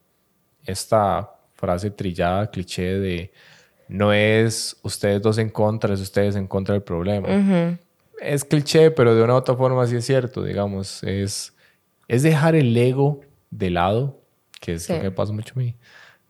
Esta 0.64 1.30
frase 1.52 1.90
trillada, 1.90 2.50
cliché 2.50 2.98
de 2.98 3.32
no 3.88 4.14
es 4.14 4.78
ustedes 4.82 5.20
dos 5.20 5.36
en 5.36 5.50
contra, 5.50 5.92
es 5.92 6.00
ustedes 6.00 6.36
en 6.36 6.46
contra 6.46 6.72
del 6.72 6.82
problema. 6.82 7.28
Es 8.18 8.46
cliché, 8.46 8.90
pero 8.90 9.14
de 9.14 9.22
una 9.22 9.34
u 9.34 9.36
otra 9.36 9.54
forma 9.54 9.86
sí 9.86 9.96
es 9.96 10.06
cierto, 10.06 10.42
digamos. 10.42 11.02
Es, 11.02 11.54
es 12.08 12.22
dejar 12.22 12.54
el 12.54 12.74
ego 12.74 13.20
de 13.50 13.68
lado, 13.68 14.22
que 14.60 14.74
es 14.74 14.88
lo 14.88 15.00
que 15.00 15.10
pasa 15.10 15.32
mucho 15.32 15.54
a 15.56 15.58
mí. 15.58 15.76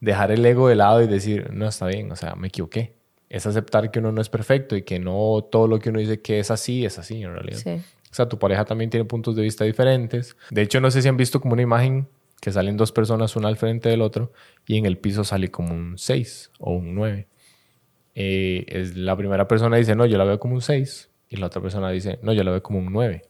Dejar 0.00 0.30
el 0.30 0.44
ego 0.44 0.68
de 0.68 0.76
lado 0.76 1.02
y 1.02 1.06
decir, 1.06 1.50
no 1.52 1.66
está 1.66 1.86
bien, 1.86 2.10
o 2.12 2.16
sea, 2.16 2.34
me 2.34 2.48
equivoqué. 2.48 2.94
Es 3.28 3.46
aceptar 3.46 3.90
que 3.90 3.98
uno 3.98 4.12
no 4.12 4.20
es 4.20 4.28
perfecto 4.28 4.76
y 4.76 4.82
que 4.82 4.98
no 4.98 5.46
todo 5.50 5.66
lo 5.66 5.78
que 5.78 5.90
uno 5.90 5.98
dice 5.98 6.20
que 6.20 6.38
es 6.38 6.50
así, 6.50 6.84
es 6.84 6.98
así 6.98 7.22
en 7.22 7.32
realidad. 7.32 7.82
O 8.10 8.14
sea, 8.14 8.28
tu 8.28 8.38
pareja 8.38 8.64
también 8.64 8.90
tiene 8.90 9.04
puntos 9.04 9.34
de 9.36 9.42
vista 9.42 9.64
diferentes. 9.64 10.36
De 10.50 10.62
hecho, 10.62 10.80
no 10.80 10.90
sé 10.90 11.02
si 11.02 11.08
han 11.08 11.16
visto 11.16 11.40
como 11.40 11.54
una 11.54 11.62
imagen 11.62 12.08
que 12.40 12.52
salen 12.52 12.76
dos 12.76 12.92
personas 12.92 13.34
una 13.36 13.48
al 13.48 13.56
frente 13.56 13.88
del 13.88 14.02
otro 14.02 14.32
y 14.66 14.76
en 14.76 14.86
el 14.86 14.98
piso 14.98 15.24
sale 15.24 15.50
como 15.50 15.74
un 15.74 15.98
6 15.98 16.52
o 16.58 16.72
un 16.72 16.94
9. 16.94 17.26
Eh, 18.14 18.64
es, 18.68 18.96
la 18.96 19.16
primera 19.16 19.48
persona 19.48 19.76
dice, 19.76 19.94
no, 19.94 20.06
yo 20.06 20.16
la 20.16 20.24
veo 20.24 20.38
como 20.38 20.54
un 20.54 20.62
6 20.62 21.10
y 21.28 21.36
la 21.36 21.46
otra 21.46 21.60
persona 21.60 21.90
dice, 21.90 22.18
no, 22.22 22.32
yo 22.32 22.44
la 22.44 22.52
veo 22.52 22.62
como 22.62 22.78
un 22.78 22.92
9. 22.92 23.22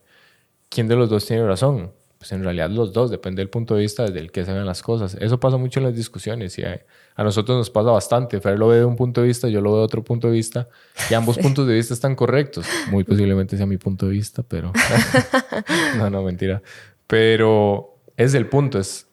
¿Quién 0.68 0.88
de 0.88 0.96
los 0.96 1.08
dos 1.08 1.26
tiene 1.26 1.46
razón? 1.46 1.92
Pues 2.18 2.32
en 2.32 2.42
realidad 2.42 2.70
los 2.70 2.92
dos, 2.92 3.11
depende 3.11 3.40
del 3.40 3.50
punto 3.50 3.75
de 3.75 3.82
vista 3.82 4.04
desde 4.04 4.20
el 4.20 4.32
que 4.32 4.44
se 4.44 4.52
ven 4.52 4.64
las 4.64 4.82
cosas. 4.82 5.16
Eso 5.20 5.38
pasa 5.38 5.58
mucho 5.58 5.80
en 5.80 5.87
las 5.87 5.94
discusiones 5.94 6.58
y 6.58 6.62
a, 6.64 6.80
nosotros 7.18 7.58
nos 7.58 7.70
pasa 7.70 7.90
bastante. 7.90 8.40
Fer 8.40 8.58
lo 8.58 8.68
ve 8.68 8.78
de 8.78 8.85
un 8.85 8.96
punto 8.96 9.20
de 9.20 9.26
vista, 9.26 9.49
yo 9.49 9.61
lo 9.61 9.73
veo 9.73 9.80
de 9.80 9.85
otro 9.85 10.02
punto 10.02 10.28
de 10.28 10.32
vista 10.32 10.68
y 11.11 11.14
ambos 11.14 11.37
puntos 11.42 11.66
de 11.66 11.75
vista 11.75 11.92
están 11.92 12.14
correctos. 12.14 12.66
Muy 12.90 13.04
posiblemente 13.04 13.56
sea 13.56 13.66
mi 13.66 13.76
punto 13.76 14.06
de 14.06 14.12
vista, 14.12 14.42
pero... 14.42 14.73
no, 15.99 16.08
no, 16.08 16.23
mentira. 16.23 16.62
Pero 17.06 17.99
es 18.16 18.35
el 18.35 18.49
punto, 18.49 18.78
es 18.78 19.06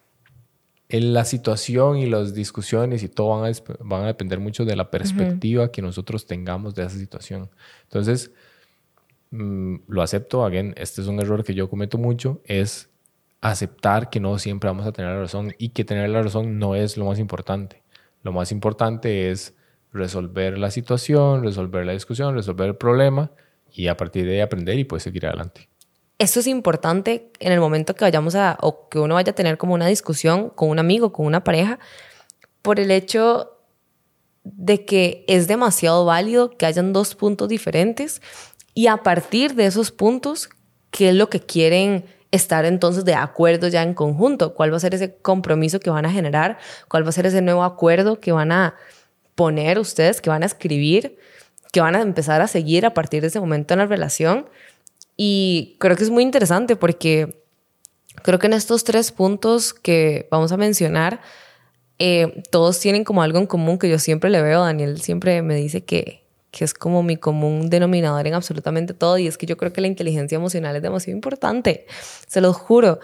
en 0.94 1.12
la 1.14 1.26
situación 1.26 1.98
y 1.98 2.06
las 2.06 2.34
discusiones 2.34 3.04
y 3.04 3.10
todo 3.10 3.40
van 3.40 3.52
a, 3.52 3.56
van 3.80 4.04
a 4.04 4.08
depender 4.08 4.40
mucho 4.40 4.64
de 4.64 4.76
la 4.76 4.92
perspectiva 4.92 5.72
que 5.72 5.82
nosotros 5.82 6.28
tengamos 6.28 6.76
de 6.76 6.84
esa 6.84 6.98
situación. 6.98 7.50
Entonces, 7.84 8.32
mm, 9.32 9.76
lo 9.88 10.02
acepto, 10.04 10.46
again, 10.46 10.74
este 10.78 11.02
es 11.02 11.08
un 11.08 11.20
error 11.20 11.44
que 11.44 11.56
yo 11.56 11.68
cometo 11.68 11.98
mucho, 11.98 12.42
es 12.46 12.93
aceptar 13.44 14.10
que 14.10 14.22
no 14.22 14.40
siempre 14.40 14.70
vamos 14.70 14.88
a 14.88 14.94
tener 14.94 15.12
la 15.12 15.20
razón 15.20 15.54
y 15.58 15.70
que 15.70 15.84
tener 15.84 16.10
la 16.10 16.22
razón 16.22 16.60
no 16.60 16.76
es 16.76 16.96
lo 16.96 17.06
más 17.06 17.20
importante. 17.20 17.84
Lo 18.22 18.32
más 18.32 18.54
importante 18.54 19.32
es 19.32 19.54
resolver 19.92 20.58
la 20.58 20.72
situación, 20.72 21.44
resolver 21.44 21.86
la 21.86 21.92
discusión, 21.92 22.36
resolver 22.36 22.70
el 22.70 22.78
problema 22.78 23.32
y 23.70 23.88
a 23.88 23.98
partir 23.98 24.26
de 24.26 24.36
ahí 24.36 24.40
aprender 24.40 24.80
y 24.80 24.86
pues 24.86 25.04
seguir 25.04 25.26
adelante. 25.26 25.68
Esto 26.20 26.40
es 26.40 26.48
importante 26.48 27.32
en 27.40 27.52
el 27.52 27.60
momento 27.60 27.96
que 27.96 28.06
vayamos 28.06 28.34
a, 28.36 28.58
o 28.62 28.88
que 28.88 28.98
uno 28.98 29.16
vaya 29.16 29.32
a 29.32 29.36
tener 29.36 29.58
como 29.58 29.74
una 29.74 29.88
discusión 29.88 30.50
con 30.50 30.70
un 30.70 30.80
amigo, 30.80 31.12
con 31.12 31.26
una 31.26 31.44
pareja, 31.44 31.80
por 32.62 32.80
el 32.80 32.92
hecho 32.92 33.58
de 34.46 34.86
que 34.86 35.26
es 35.28 35.50
demasiado 35.50 36.06
válido 36.06 36.52
que 36.52 36.66
hayan 36.66 36.94
dos 36.94 37.14
puntos 37.16 37.50
diferentes 37.50 38.22
y 38.74 38.88
a 38.88 38.98
partir 38.98 39.56
de 39.56 39.66
esos 39.66 39.92
puntos, 39.92 40.50
¿qué 40.92 41.10
es 41.10 41.16
lo 41.16 41.30
que 41.30 41.42
quieren 41.42 42.06
estar 42.34 42.66
entonces 42.66 43.06
de 43.06 43.14
acuerdo 43.14 43.68
ya 43.68 43.84
en 43.84 43.94
conjunto? 43.94 44.56
¿Cuál 44.56 44.74
va 44.74 44.78
a 44.78 44.80
ser 44.80 44.96
ese 44.96 45.16
compromiso 45.16 45.80
que 45.80 45.90
van 45.90 46.06
a 46.06 46.12
generar? 46.12 46.58
¿Cuál 46.90 47.06
va 47.06 47.10
a 47.10 47.14
ser 47.14 47.28
ese 47.28 47.42
nuevo 47.42 47.64
acuerdo 47.64 48.20
que 48.20 48.32
van 48.32 48.52
a 48.52 48.76
poner 49.36 49.78
ustedes, 49.78 50.20
que 50.20 50.30
van 50.30 50.44
a 50.44 50.48
escribir, 50.48 51.18
que 51.72 51.80
van 51.80 51.96
a 51.96 52.02
empezar 52.02 52.42
a 52.42 52.48
seguir 52.48 52.86
a 52.86 52.94
partir 52.94 53.22
de 53.22 53.28
ese 53.28 53.40
momento 53.40 53.76
en 53.76 53.80
la 53.80 53.86
relación? 53.86 54.48
Y 55.16 55.78
creo 55.80 55.96
que 55.96 56.04
es 56.04 56.10
muy 56.10 56.24
interesante 56.24 56.76
porque 56.76 57.44
creo 58.24 58.40
que 58.40 58.48
en 58.48 58.54
estos 58.54 58.84
tres 58.84 59.12
puntos 59.12 59.74
que 59.74 60.28
vamos 60.32 60.52
a 60.52 60.58
mencionar, 60.58 61.22
eh, 62.00 62.42
todos 62.50 62.80
tienen 62.80 63.04
como 63.04 63.22
algo 63.22 63.38
en 63.38 63.46
común 63.46 63.78
que 63.78 63.90
yo 63.90 64.00
siempre 64.00 64.32
le 64.32 64.42
veo. 64.42 64.62
Daniel 64.62 65.00
siempre 65.02 65.44
me 65.44 65.56
dice 65.56 65.84
que, 65.86 66.23
que 66.54 66.64
es 66.64 66.76
como 66.76 67.02
mi 67.02 67.18
común 67.18 67.68
denominador 67.68 68.28
en 68.28 68.36
absolutamente 68.36 68.94
todo 68.94 69.18
y 69.18 69.26
es 69.26 69.40
que 69.40 69.48
yo 69.48 69.58
creo 69.58 69.74
que 69.74 69.82
la 69.82 69.88
inteligencia 69.88 70.36
emocional 70.36 70.76
es 70.76 70.84
demasiado 70.84 71.18
importante. 71.18 71.88
Se 72.28 72.42
los 72.42 72.56
juro. 72.56 73.00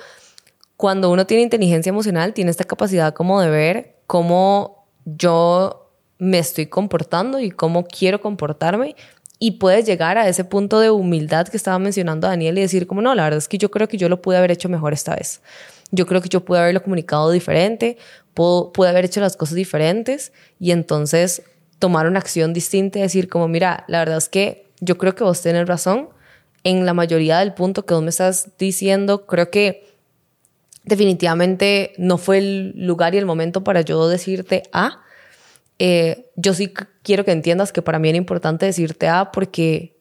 Cuando 0.78 1.10
uno 1.10 1.26
tiene 1.26 1.42
inteligencia 1.42 1.90
emocional, 1.90 2.36
tiene 2.36 2.52
esta 2.52 2.64
capacidad 2.64 3.12
como 3.12 3.42
de 3.42 3.50
ver 3.50 3.96
cómo 4.06 4.86
yo 5.04 5.92
me 6.20 6.38
estoy 6.38 6.68
comportando 6.68 7.40
y 7.40 7.50
cómo 7.50 7.86
quiero 7.86 8.22
comportarme 8.22 8.96
y 9.40 9.52
puedes 9.52 9.84
llegar 9.84 10.20
a 10.20 10.28
ese 10.28 10.44
punto 10.44 10.80
de 10.80 10.92
humildad 10.92 11.48
que 11.48 11.58
estaba 11.58 11.80
mencionando 11.80 12.28
Daniel 12.28 12.56
y 12.60 12.62
decir 12.62 12.86
como 12.86 13.02
no, 13.02 13.16
la 13.16 13.24
verdad 13.24 13.40
es 13.40 13.48
que 13.48 13.58
yo 13.58 13.72
creo 13.72 13.88
que 13.88 13.98
yo 13.98 14.10
lo 14.10 14.22
pude 14.22 14.38
haber 14.38 14.52
hecho 14.52 14.70
mejor 14.70 14.94
esta 14.94 15.16
vez. 15.16 15.42
Yo 15.90 16.06
creo 16.06 16.22
que 16.22 16.30
yo 16.30 16.46
pude 16.46 16.60
haberlo 16.60 16.84
comunicado 16.84 17.32
diferente, 17.32 17.98
pude 18.36 18.88
haber 18.88 19.06
hecho 19.06 19.22
las 19.22 19.36
cosas 19.36 19.56
diferentes 19.56 20.34
y 20.60 20.70
entonces 20.70 21.42
tomar 21.80 22.08
una 22.08 22.20
acción 22.20 22.54
distinta 22.54 23.00
y 23.00 23.02
decir 23.02 23.30
como 23.30 23.48
mira, 23.48 23.86
la 23.88 24.00
verdad 24.00 24.18
es 24.18 24.30
que 24.30 24.68
yo 24.80 24.98
creo 24.98 25.16
que 25.16 25.24
vos 25.24 25.42
tenés 25.42 25.68
razón 25.68 26.10
en 26.64 26.86
la 26.86 26.94
mayoría 26.94 27.40
del 27.40 27.54
punto 27.54 27.86
que 27.86 27.94
vos 27.94 28.04
me 28.04 28.10
estás 28.10 28.50
diciendo, 28.58 29.26
creo 29.26 29.50
que 29.50 29.88
definitivamente 30.84 31.94
no 31.98 32.18
fue 32.18 32.40
el 32.40 32.74
lugar 32.76 33.16
y 33.16 33.18
el 33.18 33.26
momento 33.26 33.64
para 33.64 33.82
yo 33.82 34.08
decirte 34.08 34.64
A, 34.72 35.02
eh, 35.78 36.30
yo 36.36 36.54
sí 36.54 36.74
quiero 37.04 37.24
que 37.24 37.32
entiendas 37.32 37.72
que 37.72 37.82
para 37.82 38.00
mí 38.00 38.10
era 38.10 38.18
importante 38.18 38.66
decirte 38.66 39.08
A 39.08 39.32
porque 39.32 39.98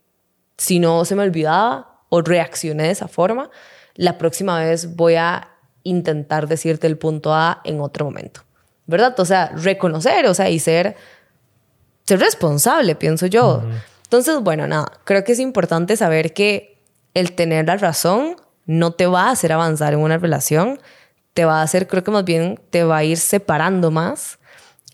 si 0.56 0.80
no 0.80 1.04
se 1.04 1.14
me 1.14 1.23
olvidaba 1.23 2.02
o 2.08 2.20
reaccioné 2.20 2.85
de 2.85 2.90
esa 2.90 3.06
forma, 3.06 3.50
la 3.94 4.18
próxima 4.18 4.58
vez 4.58 4.97
voy 4.97 5.14
a 5.14 5.50
intentar 5.85 6.49
decirte 6.49 6.87
el 6.87 6.99
punto 6.99 7.32
A 7.35 7.61
en 7.64 7.80
otro 7.80 8.04
momento. 8.04 8.42
¿Verdad? 8.87 9.18
O 9.20 9.25
sea, 9.25 9.52
reconocer, 9.54 10.26
o 10.26 10.35
sea, 10.35 10.49
y 10.49 10.58
ser, 10.58 10.97
ser 12.09 12.21
responsable, 12.21 12.95
pienso 12.95 13.27
yo. 13.27 13.62
Entonces, 14.05 14.41
bueno, 14.41 14.67
nada, 14.67 14.91
creo 15.05 15.25
que 15.25 15.33
es 15.33 15.41
importante 15.41 15.95
saber 15.95 16.33
que 16.33 16.79
el 17.12 17.33
tener 17.33 17.67
la 17.67 17.77
razón 17.77 18.37
no 18.65 18.93
te 18.93 19.07
va 19.07 19.25
a 19.25 19.33
hacer 19.33 19.53
avanzar 19.53 19.93
en 19.93 20.00
una 20.00 20.17
relación, 20.17 20.81
te 21.35 21.45
va 21.45 21.61
a 21.61 21.62
hacer, 21.62 21.87
creo 21.87 22.03
que 22.03 22.11
más 22.11 22.25
bien 22.25 22.59
te 22.71 22.83
va 22.83 22.97
a 22.97 23.05
ir 23.05 23.19
separando 23.19 23.91
más 23.91 24.38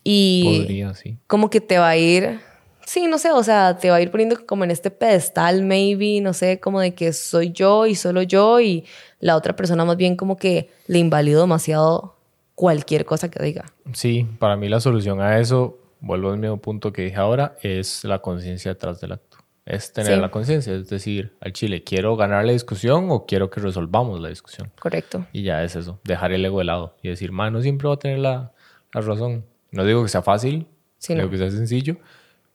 y 0.03 0.59
Podría, 0.59 0.93
sí. 0.93 1.17
como 1.27 1.49
que 1.49 1.61
te 1.61 1.77
va 1.77 1.87
a 1.87 1.95
ir, 1.95 2.41
sí, 2.85 3.07
no 3.07 3.17
sé, 3.17 3.31
o 3.31 3.43
sea, 3.43 3.77
te 3.77 3.89
va 3.89 3.95
a 3.95 4.01
ir 4.01 4.11
poniendo 4.11 4.45
como 4.45 4.65
en 4.65 4.71
este 4.71 4.91
pedestal, 4.91 5.63
maybe, 5.63 6.19
no 6.19 6.33
sé, 6.33 6.59
como 6.59 6.81
de 6.81 6.93
que 6.93 7.13
soy 7.13 7.53
yo 7.53 7.85
y 7.85 7.95
solo 7.95 8.23
yo 8.23 8.59
y 8.59 8.83
la 9.21 9.37
otra 9.37 9.55
persona 9.55 9.85
más 9.85 9.95
bien 9.95 10.17
como 10.17 10.35
que 10.35 10.69
le 10.87 10.99
invalido 10.99 11.39
demasiado 11.39 12.17
cualquier 12.55 13.05
cosa 13.05 13.31
que 13.31 13.41
diga. 13.41 13.63
Sí, 13.93 14.27
para 14.37 14.57
mí 14.57 14.67
la 14.67 14.81
solución 14.81 15.21
a 15.21 15.39
eso, 15.39 15.77
vuelvo 15.99 16.31
al 16.31 16.37
mismo 16.37 16.57
punto 16.57 16.91
que 16.93 17.03
dije 17.03 17.17
ahora, 17.17 17.55
es 17.61 18.03
la 18.03 18.19
conciencia 18.19 18.73
detrás 18.73 19.01
del 19.01 19.13
acto. 19.13 19.37
Es 19.65 19.91
tener 19.93 20.19
la 20.19 20.29
conciencia, 20.29 20.73
es 20.75 20.89
decir, 20.89 21.33
al 21.41 21.51
chile, 21.51 21.83
¿quiero 21.83 22.15
ganar 22.15 22.45
la 22.45 22.51
discusión 22.51 23.07
o 23.09 23.25
quiero 23.25 23.49
que 23.49 23.59
resolvamos 23.59 24.19
la 24.19 24.29
discusión? 24.29 24.71
Correcto. 24.79 25.25
Y 25.33 25.41
ya 25.41 25.63
es 25.63 25.75
eso, 25.75 25.99
dejar 26.03 26.33
el 26.33 26.45
ego 26.45 26.59
de 26.59 26.65
lado 26.65 26.95
y 27.01 27.09
decir, 27.09 27.31
no 27.31 27.61
siempre 27.61 27.87
va 27.87 27.95
a 27.95 27.97
tener 27.97 28.19
la, 28.19 28.51
la 28.93 29.01
razón. 29.01 29.43
No 29.71 29.83
digo 29.83 30.03
que 30.03 30.09
sea 30.09 30.21
fácil, 30.21 30.67
digo 31.07 31.29
que 31.31 31.37
sea 31.37 31.49
sencillo, 31.49 31.97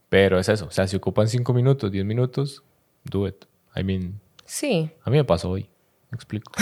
pero 0.09 0.39
es 0.39 0.49
eso. 0.49 0.67
O 0.67 0.71
sea, 0.71 0.87
si 0.87 0.97
ocupan 0.97 1.27
cinco 1.27 1.53
minutos, 1.53 1.91
diez 1.91 2.05
minutos, 2.05 2.63
do 3.03 3.27
it. 3.27 3.45
I 3.75 3.83
mean, 3.83 4.21
sí. 4.45 4.91
A 5.03 5.11
mí 5.11 5.17
me 5.17 5.25
pasó 5.25 5.51
hoy. 5.51 5.69
Me 6.11 6.17
explico. 6.17 6.53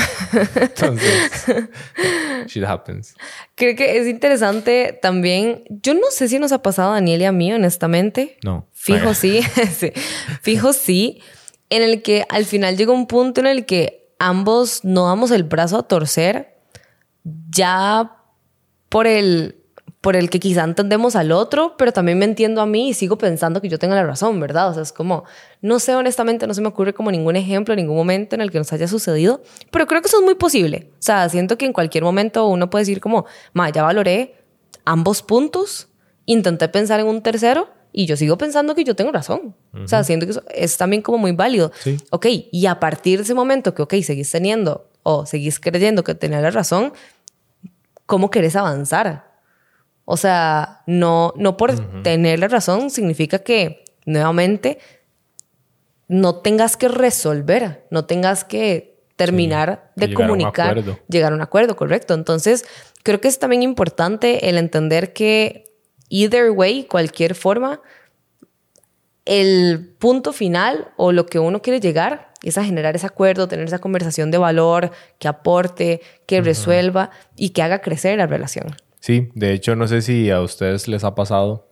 Entonces, 0.57 1.59
shit 2.47 2.65
happens. 2.65 3.15
Creo 3.55 3.75
que 3.77 3.99
es 3.99 4.07
interesante 4.07 4.99
también. 5.01 5.65
Yo 5.71 5.95
no 5.95 6.11
sé 6.11 6.29
si 6.29 6.39
nos 6.39 6.53
ha 6.53 6.63
pasado 6.63 6.91
a 6.91 6.95
Daniel 6.95 7.23
y 7.23 7.25
a 7.25 7.33
mí, 7.33 7.53
honestamente. 7.53 8.37
No. 8.45 8.69
Fijo 8.73 9.15
sí. 9.15 9.41
sí. 9.79 9.93
Fijo 10.43 10.75
sí. 10.75 11.23
En 11.71 11.83
el 11.83 12.03
que 12.03 12.25
al 12.29 12.45
final 12.45 12.77
llega 12.77 12.93
un 12.93 13.07
punto 13.07 13.41
en 13.41 13.47
el 13.47 13.65
que 13.65 14.13
ambos 14.19 14.85
no 14.85 15.07
damos 15.07 15.31
el 15.31 15.45
brazo 15.45 15.79
a 15.79 15.89
torcer 15.89 16.59
ya 17.49 18.17
por 18.89 19.07
el 19.07 19.58
por 20.01 20.15
el 20.15 20.31
que 20.31 20.39
quizá 20.39 20.63
entendemos 20.63 21.17
al 21.17 21.33
otro, 21.33 21.75
pero 21.77 21.93
también 21.93 22.19
me 22.19 22.25
entiendo 22.25 22.61
a 22.61 22.67
mí 22.67 22.91
y 22.91 22.95
sigo 22.95 23.19
pensando 23.19 23.61
que 23.61 23.69
yo 23.69 23.79
tengo 23.79 23.95
la 23.95 24.05
razón, 24.05 24.39
¿verdad? 24.39 24.71
O 24.71 24.75
sea, 24.75 24.83
es 24.83 24.93
como, 24.93 25.25
no 25.61 25.81
sé, 25.81 25.97
honestamente, 25.97 26.47
no 26.47 26.55
se 26.55 26.61
me 26.61 26.69
ocurre 26.69 26.95
como 26.95 27.11
ningún 27.11 27.35
ejemplo, 27.35 27.75
ningún 27.75 27.97
momento 27.97 28.37
en 28.37 28.41
el 28.41 28.51
que 28.51 28.59
nos 28.59 28.73
haya 28.73 28.87
sucedido, 28.87 29.43
pero 29.71 29.87
creo 29.87 30.01
que 30.01 30.07
eso 30.07 30.19
es 30.19 30.25
muy 30.25 30.37
posible. 30.37 30.91
O 30.95 31.03
sea, 31.03 31.29
siento 31.29 31.59
que 31.59 31.67
en 31.67 31.73
cualquier 31.73 32.05
momento 32.05 32.47
uno 32.47 32.71
puede 32.71 32.83
decir 32.83 33.01
como, 33.01 33.27
ma, 33.53 33.71
ya 33.71 33.83
valoré 33.83 34.37
ambos 34.85 35.23
puntos, 35.23 35.89
intenté 36.27 36.69
pensar 36.69 37.01
en 37.01 37.07
un 37.07 37.23
tercero 37.23 37.69
y 37.93 38.07
yo 38.07 38.17
sigo 38.17 38.39
pensando 38.39 38.77
que 38.77 38.85
yo 38.85 38.95
tengo 38.95 39.11
razón. 39.11 39.57
O 39.75 39.89
sea, 39.89 40.05
siento 40.05 40.27
que 40.27 40.33
eso 40.33 40.43
es 40.55 40.77
también 40.77 41.03
como 41.03 41.19
muy 41.19 41.33
válido. 41.33 41.73
Sí. 41.81 41.97
Ok, 42.11 42.27
y 42.53 42.67
a 42.67 42.79
partir 42.79 43.19
de 43.19 43.25
ese 43.25 43.35
momento 43.35 43.75
que, 43.75 43.83
ok, 43.83 43.95
seguís 44.03 44.31
teniendo 44.31 44.89
o 45.03 45.27
seguís 45.27 45.59
creyendo 45.59 46.05
que 46.05 46.15
tenés 46.15 46.43
la 46.43 46.51
razón, 46.51 46.93
¿cómo 48.07 48.31
querés 48.31 48.55
avanzar? 48.55 49.28
O 50.11 50.17
sea, 50.17 50.81
no, 50.87 51.35
no 51.37 51.59
por 51.59 52.03
tener 52.03 52.39
la 52.39 52.49
razón 52.49 52.89
significa 52.89 53.41
que 53.41 53.85
nuevamente 54.07 54.79
no 56.09 56.37
tengas 56.37 56.79
que 56.79 56.89
resolver, 56.89 57.87
no 57.91 58.07
tengas 58.07 58.43
que 58.43 59.03
terminar 59.17 59.93
de 59.97 60.15
comunicar, 60.15 60.83
llegar 61.11 61.33
a 61.33 61.35
un 61.35 61.43
acuerdo, 61.43 61.77
correcto. 61.77 62.15
Entonces, 62.15 62.65
creo 63.03 63.21
que 63.21 63.29
es 63.29 63.39
también 63.39 63.63
importante 63.63 64.49
el 64.49 64.57
entender 64.57 65.13
que 65.13 65.75
either 66.09 66.53
way, 66.53 66.85
cualquier 66.85 67.35
forma, 67.35 67.83
el 69.27 69.95
punto 69.99 70.33
final 70.33 70.89
o 70.97 71.13
lo 71.13 71.27
que 71.27 71.39
uno 71.39 71.61
quiere 71.61 71.81
llegar 71.81 72.33
es 72.43 72.57
a 72.57 72.65
generar 72.65 72.97
ese 72.97 73.05
acuerdo, 73.05 73.47
tener 73.47 73.67
esa 73.67 73.79
conversación 73.79 74.31
de 74.31 74.39
valor 74.39 74.91
que 75.19 75.29
aporte, 75.29 76.01
que 76.25 76.41
resuelva 76.41 77.11
y 77.37 77.51
que 77.51 77.61
haga 77.61 77.83
crecer 77.83 78.17
la 78.17 78.27
relación. 78.27 78.75
Sí, 79.09 79.31
de 79.35 79.55
hecho 79.55 79.75
no 79.75 79.89
sé 79.89 80.03
si 80.03 80.29
a 80.29 80.43
ustedes 80.43 80.87
les 80.87 81.03
ha 81.03 81.15
pasado 81.15 81.71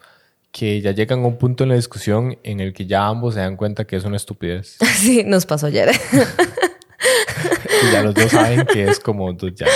que 0.52 0.80
ya 0.80 0.92
llegan 0.92 1.22
a 1.22 1.26
un 1.26 1.36
punto 1.36 1.64
en 1.64 1.68
la 1.68 1.74
discusión 1.74 2.38
en 2.44 2.60
el 2.60 2.72
que 2.72 2.86
ya 2.86 3.06
ambos 3.06 3.34
se 3.34 3.40
dan 3.40 3.58
cuenta 3.58 3.86
que 3.86 3.96
es 3.96 4.06
una 4.06 4.16
estupidez. 4.16 4.78
Sí, 4.96 5.22
nos 5.22 5.44
pasó 5.44 5.66
ayer. 5.66 5.90
y 7.82 7.92
ya 7.92 8.02
los 8.02 8.14
dos 8.14 8.30
saben 8.30 8.64
que 8.64 8.84
es 8.84 9.00
como 9.00 9.36
ya 9.36 9.66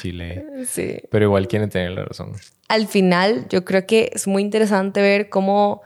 Chile. 0.00 0.46
Sí. 0.68 0.98
Pero 1.10 1.24
igual 1.24 1.48
quieren 1.48 1.68
tener 1.68 1.90
la 1.90 2.04
razón. 2.04 2.34
Al 2.68 2.86
final, 2.86 3.48
yo 3.48 3.64
creo 3.64 3.84
que 3.84 4.12
es 4.14 4.28
muy 4.28 4.42
interesante 4.42 5.02
ver 5.02 5.30
cómo 5.30 5.82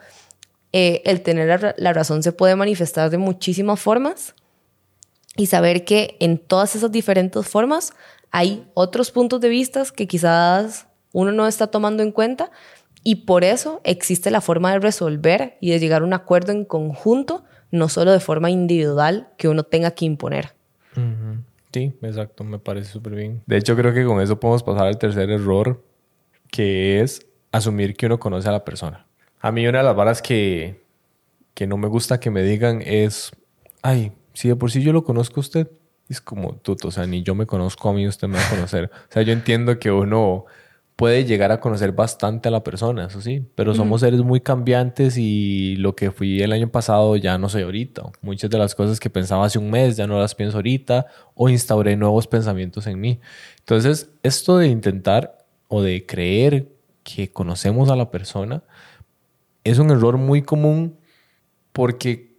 eh, 0.72 1.00
el 1.06 1.22
tener 1.22 1.74
la 1.78 1.92
razón 1.94 2.22
se 2.22 2.32
puede 2.32 2.54
manifestar 2.54 3.08
de 3.08 3.16
muchísimas 3.16 3.80
formas 3.80 4.34
y 5.38 5.46
saber 5.46 5.86
que 5.86 6.18
en 6.20 6.36
todas 6.36 6.76
esas 6.76 6.92
diferentes 6.92 7.48
formas 7.48 7.94
hay 8.34 8.68
otros 8.74 9.12
puntos 9.12 9.40
de 9.40 9.48
vista 9.48 9.84
que 9.94 10.08
quizás 10.08 10.88
uno 11.12 11.30
no 11.30 11.46
está 11.46 11.68
tomando 11.68 12.02
en 12.02 12.10
cuenta 12.10 12.50
y 13.04 13.26
por 13.26 13.44
eso 13.44 13.80
existe 13.84 14.32
la 14.32 14.40
forma 14.40 14.72
de 14.72 14.80
resolver 14.80 15.56
y 15.60 15.70
de 15.70 15.78
llegar 15.78 16.02
a 16.02 16.04
un 16.04 16.14
acuerdo 16.14 16.50
en 16.50 16.64
conjunto, 16.64 17.44
no 17.70 17.88
solo 17.88 18.10
de 18.10 18.18
forma 18.18 18.50
individual 18.50 19.28
que 19.38 19.46
uno 19.46 19.62
tenga 19.62 19.92
que 19.92 20.06
imponer. 20.06 20.52
Sí, 21.72 21.92
exacto, 22.02 22.42
me 22.42 22.58
parece 22.58 22.90
súper 22.90 23.14
bien. 23.14 23.40
De 23.46 23.56
hecho, 23.56 23.76
creo 23.76 23.94
que 23.94 24.04
con 24.04 24.20
eso 24.20 24.40
podemos 24.40 24.64
pasar 24.64 24.88
al 24.88 24.98
tercer 24.98 25.30
error, 25.30 25.84
que 26.50 27.02
es 27.02 27.24
asumir 27.52 27.94
que 27.94 28.06
uno 28.06 28.18
conoce 28.18 28.48
a 28.48 28.52
la 28.52 28.64
persona. 28.64 29.06
A 29.38 29.52
mí 29.52 29.64
una 29.64 29.78
de 29.78 29.84
las 29.84 29.94
varas 29.94 30.20
que, 30.20 30.82
que 31.54 31.68
no 31.68 31.76
me 31.76 31.86
gusta 31.86 32.18
que 32.18 32.30
me 32.30 32.42
digan 32.42 32.82
es, 32.84 33.30
ay, 33.80 34.10
si 34.32 34.48
de 34.48 34.56
por 34.56 34.72
sí 34.72 34.82
yo 34.82 34.92
lo 34.92 35.04
conozco 35.04 35.38
a 35.38 35.42
usted, 35.42 35.70
es 36.08 36.20
como 36.20 36.56
tuto, 36.56 36.88
o 36.88 36.90
sea, 36.90 37.06
ni 37.06 37.22
yo 37.22 37.34
me 37.34 37.46
conozco 37.46 37.88
a 37.88 37.92
mí, 37.92 38.06
usted 38.06 38.28
me 38.28 38.36
va 38.36 38.46
a 38.46 38.50
conocer. 38.50 38.90
O 38.92 39.12
sea, 39.12 39.22
yo 39.22 39.32
entiendo 39.32 39.78
que 39.78 39.90
uno 39.90 40.44
puede 40.96 41.24
llegar 41.24 41.50
a 41.50 41.60
conocer 41.60 41.92
bastante 41.92 42.48
a 42.48 42.52
la 42.52 42.62
persona, 42.62 43.06
eso 43.06 43.20
sí, 43.20 43.44
pero 43.56 43.74
somos 43.74 44.02
seres 44.02 44.20
muy 44.20 44.40
cambiantes 44.40 45.16
y 45.18 45.74
lo 45.76 45.96
que 45.96 46.12
fui 46.12 46.40
el 46.40 46.52
año 46.52 46.68
pasado 46.68 47.16
ya 47.16 47.36
no 47.36 47.48
soy 47.48 47.62
ahorita. 47.62 48.02
Muchas 48.22 48.48
de 48.48 48.58
las 48.58 48.74
cosas 48.74 49.00
que 49.00 49.10
pensaba 49.10 49.44
hace 49.44 49.58
un 49.58 49.70
mes 49.70 49.96
ya 49.96 50.06
no 50.06 50.18
las 50.18 50.34
pienso 50.34 50.58
ahorita 50.58 51.06
o 51.34 51.48
instauré 51.48 51.96
nuevos 51.96 52.28
pensamientos 52.28 52.86
en 52.86 53.00
mí. 53.00 53.20
Entonces, 53.58 54.10
esto 54.22 54.58
de 54.58 54.68
intentar 54.68 55.38
o 55.68 55.82
de 55.82 56.06
creer 56.06 56.68
que 57.02 57.32
conocemos 57.32 57.90
a 57.90 57.96
la 57.96 58.10
persona 58.10 58.62
es 59.64 59.78
un 59.78 59.90
error 59.90 60.16
muy 60.16 60.42
común 60.42 60.96
porque 61.72 62.33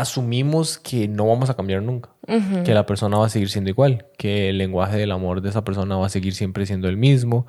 asumimos 0.00 0.78
que 0.78 1.08
no 1.08 1.26
vamos 1.26 1.50
a 1.50 1.54
cambiar 1.54 1.82
nunca, 1.82 2.10
que 2.64 2.74
la 2.74 2.86
persona 2.86 3.18
va 3.18 3.26
a 3.26 3.28
seguir 3.28 3.50
siendo 3.50 3.70
igual, 3.70 4.06
que 4.18 4.50
el 4.50 4.58
lenguaje 4.58 4.96
del 4.96 5.12
amor 5.12 5.40
de 5.40 5.48
esa 5.48 5.64
persona 5.64 5.96
va 5.96 6.06
a 6.06 6.10
seguir 6.10 6.34
siempre 6.34 6.66
siendo 6.66 6.88
el 6.88 6.96
mismo, 6.96 7.46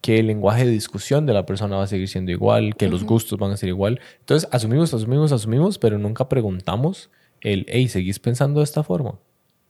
que 0.00 0.18
el 0.18 0.26
lenguaje 0.26 0.64
de 0.64 0.70
discusión 0.70 1.26
de 1.26 1.34
la 1.34 1.44
persona 1.44 1.76
va 1.76 1.84
a 1.84 1.86
seguir 1.86 2.08
siendo 2.08 2.30
igual, 2.30 2.74
que 2.76 2.88
los 2.88 3.04
gustos 3.04 3.38
van 3.38 3.52
a 3.52 3.56
ser 3.56 3.68
igual. 3.68 4.00
Entonces, 4.20 4.48
asumimos, 4.50 4.94
asumimos, 4.94 5.32
asumimos, 5.32 5.78
pero 5.78 5.98
nunca 5.98 6.28
preguntamos 6.28 7.10
el, 7.42 7.66
hey, 7.68 7.88
¿seguís 7.88 8.18
pensando 8.18 8.60
de 8.60 8.64
esta 8.64 8.82
forma? 8.82 9.18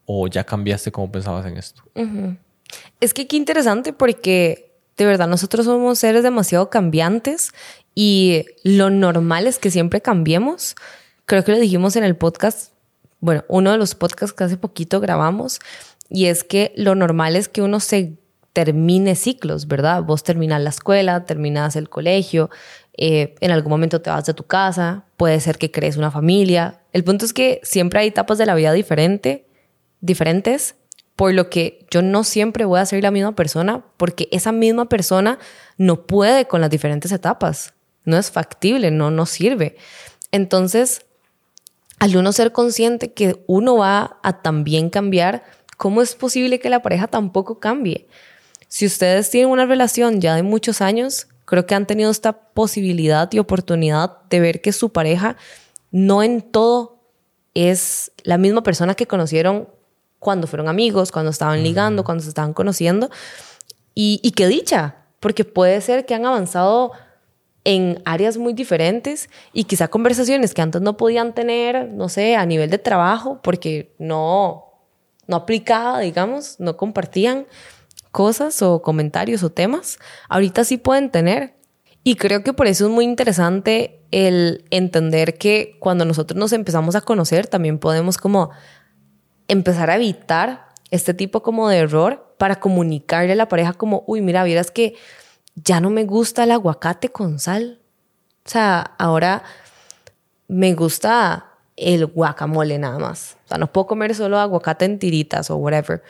¿O 0.06 0.28
ya 0.28 0.44
cambiaste 0.44 0.92
cómo 0.92 1.10
pensabas 1.10 1.46
en 1.46 1.56
esto? 1.56 1.82
Es 3.00 3.14
que 3.14 3.26
qué 3.26 3.36
interesante 3.36 3.92
porque 3.92 4.70
de 4.96 5.06
verdad 5.06 5.26
nosotros 5.26 5.66
somos 5.66 5.98
seres 5.98 6.22
demasiado 6.22 6.70
cambiantes 6.70 7.52
y 7.94 8.44
lo 8.62 8.90
normal 8.90 9.46
es 9.46 9.58
que 9.58 9.70
siempre 9.70 10.00
cambiemos. 10.00 10.76
Creo 11.30 11.44
que 11.44 11.52
lo 11.52 11.60
dijimos 11.60 11.94
en 11.94 12.02
el 12.02 12.16
podcast, 12.16 12.72
bueno, 13.20 13.44
uno 13.46 13.70
de 13.70 13.78
los 13.78 13.94
podcasts 13.94 14.34
que 14.34 14.42
hace 14.42 14.56
poquito 14.56 14.98
grabamos, 14.98 15.60
y 16.08 16.26
es 16.26 16.42
que 16.42 16.72
lo 16.74 16.96
normal 16.96 17.36
es 17.36 17.46
que 17.48 17.62
uno 17.62 17.78
se 17.78 18.18
termine 18.52 19.14
ciclos, 19.14 19.68
¿verdad? 19.68 20.02
Vos 20.02 20.24
terminas 20.24 20.60
la 20.60 20.70
escuela, 20.70 21.24
terminas 21.26 21.76
el 21.76 21.88
colegio, 21.88 22.50
eh, 22.96 23.36
en 23.38 23.52
algún 23.52 23.70
momento 23.70 24.00
te 24.00 24.10
vas 24.10 24.26
de 24.26 24.34
tu 24.34 24.42
casa, 24.42 25.04
puede 25.16 25.38
ser 25.38 25.56
que 25.56 25.70
crees 25.70 25.96
una 25.96 26.10
familia. 26.10 26.80
El 26.92 27.04
punto 27.04 27.26
es 27.26 27.32
que 27.32 27.60
siempre 27.62 28.00
hay 28.00 28.08
etapas 28.08 28.36
de 28.36 28.46
la 28.46 28.56
vida 28.56 28.72
diferente, 28.72 29.46
diferentes, 30.00 30.74
por 31.14 31.32
lo 31.32 31.48
que 31.48 31.86
yo 31.92 32.02
no 32.02 32.24
siempre 32.24 32.64
voy 32.64 32.80
a 32.80 32.86
ser 32.86 33.04
la 33.04 33.12
misma 33.12 33.36
persona, 33.36 33.84
porque 33.98 34.28
esa 34.32 34.50
misma 34.50 34.88
persona 34.88 35.38
no 35.76 36.08
puede 36.08 36.46
con 36.46 36.60
las 36.60 36.70
diferentes 36.70 37.12
etapas 37.12 37.72
no 38.04 38.16
es 38.16 38.32
factible, 38.32 38.90
no 38.90 39.12
nos 39.12 39.30
sirve. 39.30 39.76
Entonces, 40.32 41.06
al 42.00 42.16
uno 42.16 42.32
ser 42.32 42.50
consciente 42.50 43.12
que 43.12 43.44
uno 43.46 43.76
va 43.76 44.18
a 44.22 44.42
también 44.42 44.88
cambiar, 44.88 45.44
¿cómo 45.76 46.02
es 46.02 46.14
posible 46.14 46.58
que 46.58 46.70
la 46.70 46.82
pareja 46.82 47.06
tampoco 47.06 47.60
cambie? 47.60 48.08
Si 48.68 48.86
ustedes 48.86 49.30
tienen 49.30 49.50
una 49.50 49.66
relación 49.66 50.20
ya 50.20 50.34
de 50.34 50.42
muchos 50.42 50.80
años, 50.80 51.28
creo 51.44 51.66
que 51.66 51.74
han 51.74 51.86
tenido 51.86 52.10
esta 52.10 52.32
posibilidad 52.32 53.30
y 53.30 53.38
oportunidad 53.38 54.22
de 54.30 54.40
ver 54.40 54.62
que 54.62 54.72
su 54.72 54.90
pareja 54.90 55.36
no 55.90 56.22
en 56.22 56.40
todo 56.40 57.02
es 57.52 58.12
la 58.22 58.38
misma 58.38 58.62
persona 58.62 58.94
que 58.94 59.06
conocieron 59.06 59.68
cuando 60.18 60.46
fueron 60.46 60.68
amigos, 60.68 61.12
cuando 61.12 61.30
estaban 61.30 61.62
ligando, 61.62 62.02
cuando 62.02 62.22
se 62.22 62.30
estaban 62.30 62.54
conociendo. 62.54 63.10
Y, 63.94 64.20
y 64.22 64.30
qué 64.30 64.46
dicha, 64.46 65.04
porque 65.18 65.44
puede 65.44 65.82
ser 65.82 66.06
que 66.06 66.14
han 66.14 66.24
avanzado 66.24 66.92
en 67.64 68.00
áreas 68.04 68.36
muy 68.38 68.52
diferentes 68.52 69.28
y 69.52 69.64
quizá 69.64 69.88
conversaciones 69.88 70.54
que 70.54 70.62
antes 70.62 70.80
no 70.80 70.96
podían 70.96 71.34
tener, 71.34 71.88
no 71.88 72.08
sé, 72.08 72.36
a 72.36 72.46
nivel 72.46 72.70
de 72.70 72.78
trabajo, 72.78 73.40
porque 73.42 73.94
no, 73.98 74.64
no 75.26 75.36
aplicaba, 75.36 76.00
digamos, 76.00 76.58
no 76.58 76.76
compartían 76.76 77.46
cosas 78.10 78.62
o 78.62 78.82
comentarios 78.82 79.42
o 79.42 79.50
temas, 79.50 79.98
ahorita 80.28 80.64
sí 80.64 80.78
pueden 80.78 81.10
tener. 81.10 81.54
Y 82.02 82.16
creo 82.16 82.42
que 82.42 82.54
por 82.54 82.66
eso 82.66 82.86
es 82.86 82.90
muy 82.90 83.04
interesante 83.04 84.00
el 84.10 84.64
entender 84.70 85.36
que 85.36 85.76
cuando 85.80 86.06
nosotros 86.06 86.38
nos 86.38 86.52
empezamos 86.52 86.94
a 86.94 87.02
conocer, 87.02 87.46
también 87.46 87.78
podemos 87.78 88.16
como 88.16 88.50
empezar 89.48 89.90
a 89.90 89.96
evitar 89.96 90.68
este 90.90 91.12
tipo 91.12 91.42
como 91.42 91.68
de 91.68 91.78
error 91.78 92.34
para 92.38 92.56
comunicarle 92.56 93.32
a 93.32 93.36
la 93.36 93.48
pareja 93.48 93.74
como, 93.74 94.02
uy, 94.06 94.22
mira, 94.22 94.44
vieras 94.44 94.70
que 94.70 94.94
ya 95.54 95.80
no 95.80 95.90
me 95.90 96.04
gusta 96.04 96.44
el 96.44 96.50
aguacate 96.52 97.10
con 97.10 97.38
sal. 97.38 97.80
O 98.44 98.48
sea, 98.50 98.80
ahora 98.98 99.42
me 100.48 100.74
gusta 100.74 101.46
el 101.76 102.06
guacamole 102.06 102.78
nada 102.78 102.98
más. 102.98 103.36
O 103.44 103.48
sea, 103.48 103.58
no 103.58 103.72
puedo 103.72 103.86
comer 103.86 104.14
solo 104.14 104.38
aguacate 104.38 104.84
en 104.84 104.98
tiritas 104.98 105.50
o 105.50 105.56
whatever. 105.56 106.02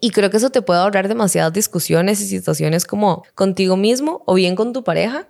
Y 0.00 0.10
creo 0.10 0.30
que 0.30 0.36
eso 0.36 0.50
te 0.50 0.62
puede 0.62 0.80
ahorrar 0.80 1.08
demasiadas 1.08 1.52
discusiones 1.52 2.20
y 2.20 2.26
situaciones 2.26 2.84
como 2.84 3.24
contigo 3.34 3.76
mismo 3.76 4.22
o 4.26 4.34
bien 4.34 4.56
con 4.56 4.72
tu 4.72 4.82
pareja. 4.82 5.28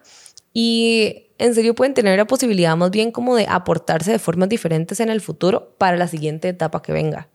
Y 0.52 1.26
en 1.38 1.54
serio 1.54 1.74
pueden 1.74 1.92
tener 1.92 2.18
la 2.18 2.26
posibilidad 2.26 2.76
más 2.76 2.90
bien 2.90 3.12
como 3.12 3.36
de 3.36 3.46
aportarse 3.48 4.12
de 4.12 4.18
formas 4.18 4.48
diferentes 4.48 5.00
en 5.00 5.10
el 5.10 5.20
futuro 5.20 5.74
para 5.76 5.98
la 5.98 6.08
siguiente 6.08 6.48
etapa 6.48 6.80
que 6.80 6.92
venga. 6.92 7.28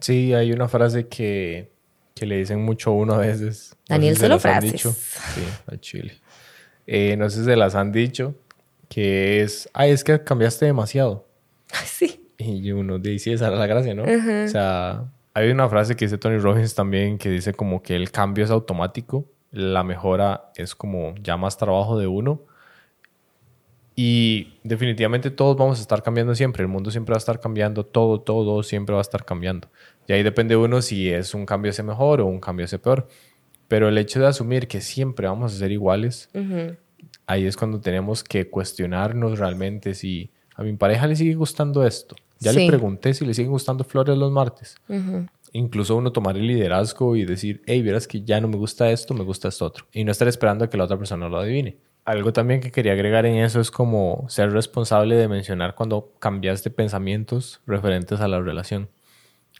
Sí, 0.00 0.34
hay 0.34 0.52
una 0.52 0.68
frase 0.68 1.08
que 1.08 1.72
que 2.18 2.26
le 2.26 2.36
dicen 2.38 2.62
mucho 2.62 2.92
uno 2.92 3.14
a 3.14 3.18
veces. 3.18 3.76
Daniel 3.88 4.14
no 4.14 4.20
solo 4.20 4.38
frases. 4.38 4.72
Dicho. 4.72 4.92
Sí, 4.92 5.42
al 5.66 5.80
chile. 5.80 6.14
Eh, 6.86 7.16
no 7.16 7.28
sé 7.28 7.40
si 7.40 7.44
se 7.44 7.56
las 7.56 7.74
han 7.74 7.92
dicho, 7.92 8.34
que 8.88 9.42
es, 9.42 9.68
ay, 9.74 9.90
es 9.90 10.04
que 10.04 10.22
cambiaste 10.22 10.66
demasiado. 10.66 11.26
Sí. 11.84 12.24
Y 12.38 12.70
uno 12.70 13.00
dice, 13.00 13.32
esa 13.32 13.48
era 13.48 13.56
la 13.56 13.66
gracia, 13.66 13.94
¿no? 13.94 14.04
O 14.04 14.48
sea, 14.48 15.10
hay 15.34 15.50
una 15.50 15.68
frase 15.68 15.96
que 15.96 16.04
dice 16.04 16.18
Tony 16.18 16.38
Robbins 16.38 16.72
también 16.74 17.18
que 17.18 17.30
dice 17.30 17.52
como 17.52 17.82
que 17.82 17.96
el 17.96 18.12
cambio 18.12 18.44
es 18.44 18.52
automático, 18.52 19.24
la 19.50 19.82
mejora 19.82 20.52
es 20.54 20.76
como 20.76 21.14
ya 21.20 21.36
más 21.36 21.56
trabajo 21.56 21.98
de 21.98 22.06
uno. 22.06 22.42
Y 24.00 24.52
definitivamente 24.62 25.28
todos 25.32 25.56
vamos 25.56 25.80
a 25.80 25.82
estar 25.82 26.04
cambiando 26.04 26.32
siempre, 26.36 26.62
el 26.62 26.68
mundo 26.68 26.92
siempre 26.92 27.14
va 27.14 27.16
a 27.16 27.18
estar 27.18 27.40
cambiando, 27.40 27.84
todo, 27.84 28.20
todo 28.20 28.62
siempre 28.62 28.92
va 28.92 29.00
a 29.00 29.02
estar 29.02 29.24
cambiando. 29.24 29.66
Y 30.06 30.12
ahí 30.12 30.22
depende 30.22 30.54
uno 30.56 30.82
si 30.82 31.10
es 31.10 31.34
un 31.34 31.44
cambio 31.44 31.70
ese 31.70 31.82
mejor 31.82 32.20
o 32.20 32.26
un 32.26 32.38
cambio 32.38 32.66
ese 32.66 32.78
peor. 32.78 33.08
Pero 33.66 33.88
el 33.88 33.98
hecho 33.98 34.20
de 34.20 34.28
asumir 34.28 34.68
que 34.68 34.82
siempre 34.82 35.26
vamos 35.26 35.52
a 35.52 35.58
ser 35.58 35.72
iguales, 35.72 36.30
ahí 37.26 37.44
es 37.44 37.56
cuando 37.56 37.80
tenemos 37.80 38.22
que 38.22 38.48
cuestionarnos 38.48 39.36
realmente 39.36 39.94
si 39.94 40.30
a 40.54 40.62
mi 40.62 40.74
pareja 40.74 41.08
le 41.08 41.16
sigue 41.16 41.34
gustando 41.34 41.84
esto. 41.84 42.14
Ya 42.38 42.52
le 42.52 42.68
pregunté 42.68 43.14
si 43.14 43.26
le 43.26 43.34
siguen 43.34 43.50
gustando 43.50 43.82
flores 43.82 44.16
los 44.16 44.30
martes. 44.30 44.76
Incluso 45.52 45.96
uno 45.96 46.12
tomar 46.12 46.36
el 46.36 46.46
liderazgo 46.46 47.16
y 47.16 47.24
decir, 47.24 47.62
hey, 47.66 47.82
verás 47.82 48.06
que 48.06 48.22
ya 48.22 48.40
no 48.40 48.46
me 48.46 48.58
gusta 48.58 48.92
esto, 48.92 49.12
me 49.12 49.24
gusta 49.24 49.48
esto 49.48 49.64
otro. 49.64 49.86
Y 49.92 50.04
no 50.04 50.12
estar 50.12 50.28
esperando 50.28 50.64
a 50.64 50.70
que 50.70 50.76
la 50.76 50.84
otra 50.84 50.96
persona 50.96 51.28
lo 51.28 51.38
adivine. 51.38 51.78
Algo 52.08 52.32
también 52.32 52.60
que 52.60 52.70
quería 52.72 52.92
agregar 52.92 53.26
en 53.26 53.36
eso 53.36 53.60
es 53.60 53.70
como 53.70 54.24
ser 54.30 54.50
responsable 54.52 55.14
de 55.14 55.28
mencionar 55.28 55.74
cuando 55.74 56.14
cambias 56.18 56.64
de 56.64 56.70
pensamientos 56.70 57.60
referentes 57.66 58.20
a 58.20 58.28
la 58.28 58.40
relación. 58.40 58.88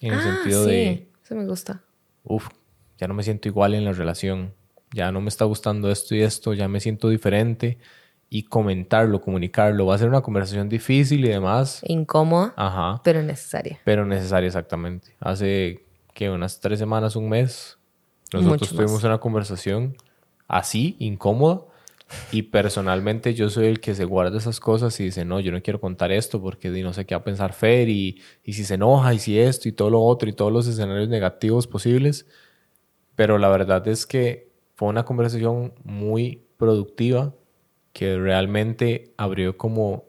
En 0.01 0.15
el 0.15 0.19
Ah, 0.21 0.23
sentido 0.23 0.65
sí, 0.65 0.71
de, 0.71 1.09
Eso 1.23 1.35
me 1.35 1.45
gusta. 1.45 1.83
uff, 2.25 2.49
ya 2.97 3.07
no 3.07 3.13
me 3.13 3.23
siento 3.23 3.49
igual 3.49 3.75
en 3.75 3.85
la 3.85 3.93
relación, 3.93 4.55
ya 4.93 5.13
no 5.13 5.21
me 5.21 5.29
está 5.29 5.45
gustando 5.45 5.91
esto 5.91 6.15
y 6.15 6.23
esto, 6.23 6.55
ya 6.55 6.69
me 6.69 6.81
siento 6.81 7.11
diferente. 7.11 7.77
Y 8.31 8.45
comentarlo, 8.45 9.21
comunicarlo, 9.21 9.85
va 9.87 9.95
a 9.95 9.99
ser 9.99 10.09
una 10.09 10.21
conversación 10.23 10.69
difícil 10.71 11.25
y 11.25 11.29
demás. 11.29 11.81
Incómoda, 11.85 12.55
Ajá. 12.57 13.01
pero 13.05 13.23
necesaria. 13.23 13.79
Pero 13.85 14.05
necesaria 14.07 14.47
exactamente. 14.47 15.15
Hace 15.21 15.85
que 16.15 16.31
unas 16.31 16.61
tres 16.61 16.79
semanas, 16.79 17.15
un 17.17 17.29
mes, 17.29 17.79
nosotros 18.33 18.61
Mucho 18.61 18.75
tuvimos 18.75 18.93
más. 18.95 19.05
una 19.05 19.19
conversación 19.19 19.97
así, 20.47 20.97
incómoda. 20.99 21.63
Y 22.33 22.43
personalmente 22.43 23.35
yo 23.35 23.51
soy 23.51 23.67
el 23.67 23.81
que 23.81 23.95
se 23.95 24.05
guarda 24.05 24.39
esas 24.39 24.61
cosas 24.61 24.99
y 25.01 25.05
dice, 25.05 25.25
no, 25.25 25.41
yo 25.41 25.53
no 25.53 25.63
quiero 25.63 25.81
contar 25.81 26.13
esto 26.13 26.41
porque 26.41 26.71
no 26.71 26.93
sé 26.93 27.05
qué 27.07 27.15
va 27.15 27.21
a 27.21 27.25
pensar 27.25 27.53
Fer 27.53 27.89
y, 27.89 28.23
y 28.43 28.55
si 28.55 28.65
se 28.65 28.75
enoja 28.75 29.13
y 29.15 29.19
si 29.19 29.39
esto 29.39 29.69
y 29.69 29.73
todo 29.73 29.91
lo 29.91 30.03
otro 30.03 30.29
y 30.29 30.33
todos 30.33 30.53
los 30.53 30.67
escenarios 30.67 31.09
negativos 31.09 31.67
posibles. 31.67 32.27
Pero 33.15 33.39
la 33.39 33.49
verdad 33.49 33.87
es 33.89 34.07
que 34.07 34.51
fue 34.77 34.89
una 34.89 35.05
conversación 35.05 35.75
muy 35.85 36.45
productiva 36.57 37.35
que 37.93 38.17
realmente 38.17 39.13
abrió 39.17 39.57
como 39.57 40.05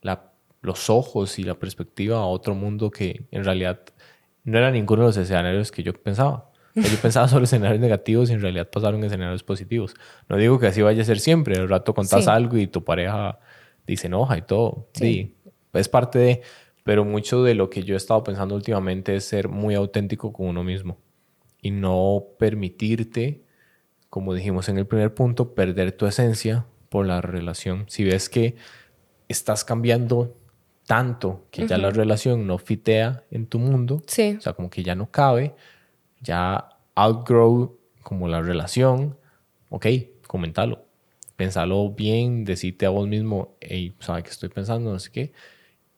la, 0.00 0.32
los 0.60 0.90
ojos 0.90 1.38
y 1.38 1.44
la 1.44 1.58
perspectiva 1.58 2.18
a 2.18 2.26
otro 2.26 2.54
mundo 2.54 2.90
que 2.90 3.26
en 3.30 3.44
realidad 3.44 3.80
no 4.44 4.58
era 4.58 4.70
ninguno 4.70 5.02
de 5.02 5.08
los 5.08 5.16
escenarios 5.16 5.72
que 5.72 5.82
yo 5.82 5.92
pensaba. 5.92 6.51
Yo 6.92 6.96
pensaba 7.02 7.28
sobre 7.28 7.44
escenarios 7.44 7.80
negativos 7.80 8.30
y 8.30 8.32
en 8.34 8.40
realidad 8.40 8.68
pasaron 8.70 9.02
escenarios 9.04 9.42
positivos. 9.42 9.94
No 10.28 10.36
digo 10.36 10.58
que 10.58 10.68
así 10.68 10.80
vaya 10.82 11.02
a 11.02 11.04
ser 11.04 11.20
siempre. 11.20 11.56
Al 11.58 11.68
rato 11.68 11.92
contás 11.94 12.24
Sí. 12.24 12.30
algo 12.30 12.56
y 12.56 12.66
tu 12.66 12.82
pareja 12.84 13.38
dice 13.86 14.06
enoja 14.06 14.38
y 14.38 14.42
todo. 14.42 14.88
Sí. 14.94 15.34
Sí. 15.44 15.50
Es 15.74 15.88
parte 15.88 16.18
de... 16.18 16.42
Pero 16.84 17.04
mucho 17.04 17.44
de 17.44 17.54
lo 17.54 17.70
que 17.70 17.84
yo 17.84 17.94
he 17.94 17.96
estado 17.96 18.24
pensando 18.24 18.54
últimamente 18.56 19.14
es 19.14 19.24
ser 19.24 19.48
muy 19.48 19.74
auténtico 19.76 20.32
con 20.32 20.46
uno 20.48 20.64
mismo 20.64 20.98
y 21.60 21.70
no 21.70 22.24
permitirte, 22.40 23.44
como 24.10 24.34
dijimos 24.34 24.68
en 24.68 24.78
el 24.78 24.86
primer 24.86 25.14
punto, 25.14 25.54
perder 25.54 25.92
tu 25.92 26.06
esencia 26.06 26.66
por 26.88 27.06
la 27.06 27.20
relación. 27.20 27.84
Si 27.88 28.02
ves 28.02 28.28
que 28.28 28.56
estás 29.28 29.64
cambiando 29.64 30.36
tanto 30.86 31.46
que 31.52 31.68
ya 31.68 31.78
la 31.78 31.90
relación 31.90 32.46
no 32.48 32.58
fitea 32.58 33.22
en 33.30 33.46
tu 33.46 33.60
mundo, 33.60 34.02
Sí. 34.08 34.34
o 34.36 34.40
sea, 34.40 34.52
como 34.54 34.68
que 34.68 34.82
ya 34.82 34.96
no 34.96 35.08
cabe, 35.10 35.54
ya 36.22 36.68
outgrow 36.94 37.78
como 38.02 38.28
la 38.28 38.40
relación, 38.40 39.16
ok, 39.68 39.86
comentalo. 40.26 40.86
Pensalo 41.36 41.90
bien, 41.90 42.44
decirte 42.44 42.86
a 42.86 42.90
vos 42.90 43.08
mismo, 43.08 43.56
hey, 43.60 43.94
¿sabes 44.00 44.24
qué 44.24 44.30
estoy 44.30 44.48
pensando? 44.48 44.92
No 44.92 44.98
sé 44.98 45.10
qué. 45.10 45.32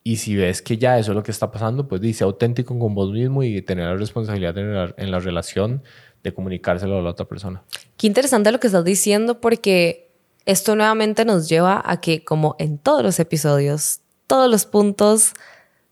Y 0.02 0.16
si 0.16 0.36
ves 0.36 0.60
que 0.62 0.76
ya 0.76 0.98
eso 0.98 1.12
es 1.12 1.16
lo 1.16 1.22
que 1.22 1.30
está 1.30 1.50
pasando, 1.50 1.88
pues 1.88 2.00
dice 2.00 2.24
auténtico 2.24 2.78
con 2.78 2.94
vos 2.94 3.10
mismo 3.10 3.42
y 3.42 3.62
tener 3.62 3.86
la 3.86 3.96
responsabilidad 3.96 4.56
en 4.58 4.74
la, 4.74 4.94
en 4.96 5.10
la 5.10 5.18
relación 5.18 5.82
de 6.22 6.32
comunicárselo 6.32 6.98
a 6.98 7.02
la 7.02 7.10
otra 7.10 7.26
persona. 7.26 7.62
Qué 7.96 8.06
interesante 8.06 8.52
lo 8.52 8.60
que 8.60 8.66
estás 8.66 8.84
diciendo 8.84 9.40
porque 9.40 10.10
esto 10.46 10.76
nuevamente 10.76 11.24
nos 11.24 11.48
lleva 11.48 11.82
a 11.84 12.00
que, 12.00 12.22
como 12.22 12.54
en 12.58 12.78
todos 12.78 13.02
los 13.02 13.18
episodios, 13.18 14.00
todos 14.26 14.50
los 14.50 14.66
puntos 14.66 15.32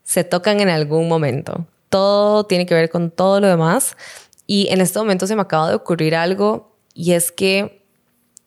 se 0.02 0.24
tocan 0.24 0.60
en 0.60 0.68
algún 0.68 1.08
momento. 1.08 1.66
Todo 1.92 2.44
tiene 2.44 2.64
que 2.64 2.72
ver 2.72 2.88
con 2.88 3.10
todo 3.10 3.38
lo 3.38 3.48
demás. 3.48 3.98
Y 4.46 4.68
en 4.70 4.80
este 4.80 4.98
momento 4.98 5.26
se 5.26 5.36
me 5.36 5.42
acaba 5.42 5.68
de 5.68 5.74
ocurrir 5.74 6.14
algo 6.14 6.74
y 6.94 7.12
es 7.12 7.30
que 7.30 7.84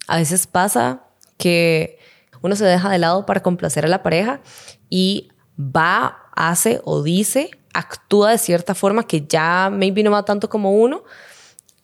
a 0.08 0.18
veces 0.18 0.48
pasa 0.48 1.04
que 1.38 2.00
uno 2.42 2.56
se 2.56 2.66
deja 2.66 2.90
de 2.90 2.98
lado 2.98 3.28
para 3.28 3.44
complacer 3.44 3.86
a 3.86 3.88
la 3.88 4.02
pareja 4.02 4.42
y 4.90 5.30
va, 5.60 6.24
hace 6.36 6.82
o 6.86 7.04
dice, 7.04 7.52
actúa 7.76 8.32
de 8.32 8.40
cierta 8.40 8.74
forma 8.74 9.06
que 9.06 9.28
ya 9.28 9.70
maybe 9.72 10.02
no 10.02 10.10
va 10.10 10.26
tanto 10.26 10.50
como 10.50 10.72
uno. 10.72 11.04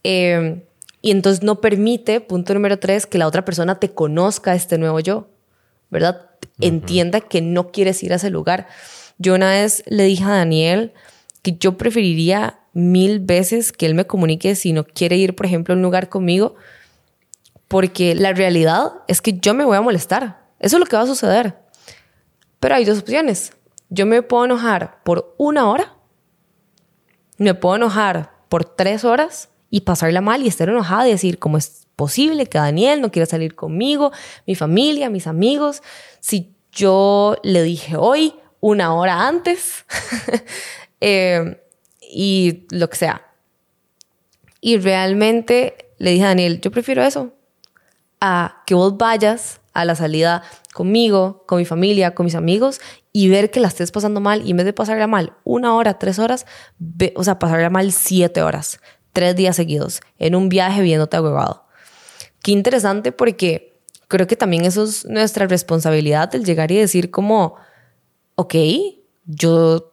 Eh, 0.04 0.65
y 1.04 1.12
entonces 1.12 1.43
no 1.43 1.62
permite, 1.62 2.21
punto 2.21 2.56
número 2.56 2.80
tres, 2.80 3.06
que 3.06 3.19
la 3.19 3.28
otra 3.28 3.45
persona 3.45 3.80
te 3.80 3.93
conozca 3.93 4.56
este 4.56 4.80
nuevo 4.80 5.00
yo, 5.00 5.28
¿verdad? 5.91 6.32
Entienda 6.60 7.21
que 7.21 7.41
no 7.43 7.71
quieres 7.71 8.02
ir 8.02 8.13
a 8.13 8.15
ese 8.15 8.32
lugar. 8.32 8.67
Yo 9.19 9.36
una 9.36 9.52
vez 9.52 9.84
le 9.86 10.06
dije 10.06 10.24
a 10.24 10.30
Daniel 10.30 10.93
que 11.41 11.58
yo 11.58 11.77
preferiría 11.77 12.60
mil 12.73 13.19
veces 13.19 13.71
que 13.71 13.86
él 13.86 13.95
me 13.95 14.06
comunique 14.06 14.56
si 14.56 14.73
no 14.73 14.84
quiere 14.84 15.17
ir, 15.17 15.36
por 15.36 15.45
ejemplo, 15.45 15.73
a 15.73 15.77
un 15.77 15.84
lugar 15.84 16.10
conmigo, 16.10 16.56
porque 17.67 18.15
la 18.15 18.34
realidad 18.34 18.91
es 19.08 19.21
que 19.21 19.34
yo 19.34 19.54
me 19.54 19.65
voy 19.65 19.77
a 19.77 19.82
molestar. 19.82 20.41
Eso 20.60 20.75
es 20.75 20.80
lo 20.80 20.86
que 20.86 20.95
va 20.95 21.04
a 21.04 21.08
suceder. 21.08 21.58
Pero 22.60 22.75
hay 22.75 22.86
dos 22.86 22.99
opciones. 22.99 23.54
Yo 23.89 24.06
me 24.06 24.21
puedo 24.21 24.45
enojar 24.45 25.01
por 25.04 25.36
una 25.38 25.69
hora, 25.69 25.95
me 27.38 27.54
puedo 27.56 27.75
enojar 27.75 28.32
por 28.47 28.65
tres 28.65 29.04
horas 29.04 29.49
y 29.69 29.82
pasarla 29.82 30.21
mal 30.21 30.43
y 30.43 30.47
estar 30.47 30.69
enojada 30.69 31.08
y 31.08 31.12
decir 31.12 31.39
cómo 31.39 31.58
es 31.58 31.88
posible 31.95 32.45
que 32.45 32.58
Daniel 32.58 33.01
no 33.01 33.12
quiera 33.12 33.25
salir 33.25 33.56
conmigo, 33.56 34.12
mi 34.45 34.56
familia, 34.56 35.10
mis 35.10 35.27
amigos, 35.27 35.82
si 36.19 36.56
yo 36.71 37.36
le 37.43 37.63
dije 37.63 37.95
hoy 37.97 38.34
una 38.60 38.93
hora 38.93 39.27
antes 39.27 39.86
eh, 41.01 41.61
y 42.01 42.65
lo 42.71 42.89
que 42.89 42.95
sea. 42.97 43.27
Y 44.61 44.77
realmente 44.77 45.91
le 45.97 46.11
dije 46.11 46.23
a 46.23 46.27
Daniel, 46.29 46.61
yo 46.61 46.71
prefiero 46.71 47.03
eso 47.03 47.33
a 48.19 48.61
que 48.67 48.75
vos 48.75 48.97
vayas 48.97 49.59
a 49.73 49.85
la 49.85 49.95
salida 49.95 50.43
conmigo, 50.73 51.43
con 51.47 51.57
mi 51.57 51.65
familia, 51.65 52.13
con 52.13 52.25
mis 52.25 52.35
amigos 52.35 52.79
y 53.13 53.29
ver 53.29 53.49
que 53.51 53.59
la 53.59 53.67
estés 53.67 53.91
pasando 53.91 54.19
mal 54.21 54.45
y 54.45 54.51
en 54.51 54.57
vez 54.57 54.65
de 54.65 54.73
pasarla 54.73 55.07
mal 55.07 55.33
una 55.43 55.75
hora, 55.75 55.97
tres 55.97 56.19
horas, 56.19 56.45
ve- 56.77 57.13
o 57.15 57.23
sea, 57.23 57.39
pasarla 57.39 57.69
mal 57.69 57.91
siete 57.91 58.41
horas, 58.43 58.79
tres 59.13 59.35
días 59.35 59.55
seguidos, 59.55 60.01
en 60.19 60.35
un 60.35 60.49
viaje 60.49 60.81
viéndote 60.81 61.17
agüevado. 61.17 61.65
Qué 62.43 62.51
interesante 62.51 63.11
porque 63.11 63.79
creo 64.07 64.27
que 64.27 64.35
también 64.35 64.65
eso 64.65 64.83
es 64.83 65.05
nuestra 65.05 65.47
responsabilidad, 65.47 66.33
el 66.35 66.45
llegar 66.45 66.71
y 66.71 66.77
decir 66.77 67.11
como, 67.11 67.55
ok, 68.35 68.55
yo, 69.25 69.90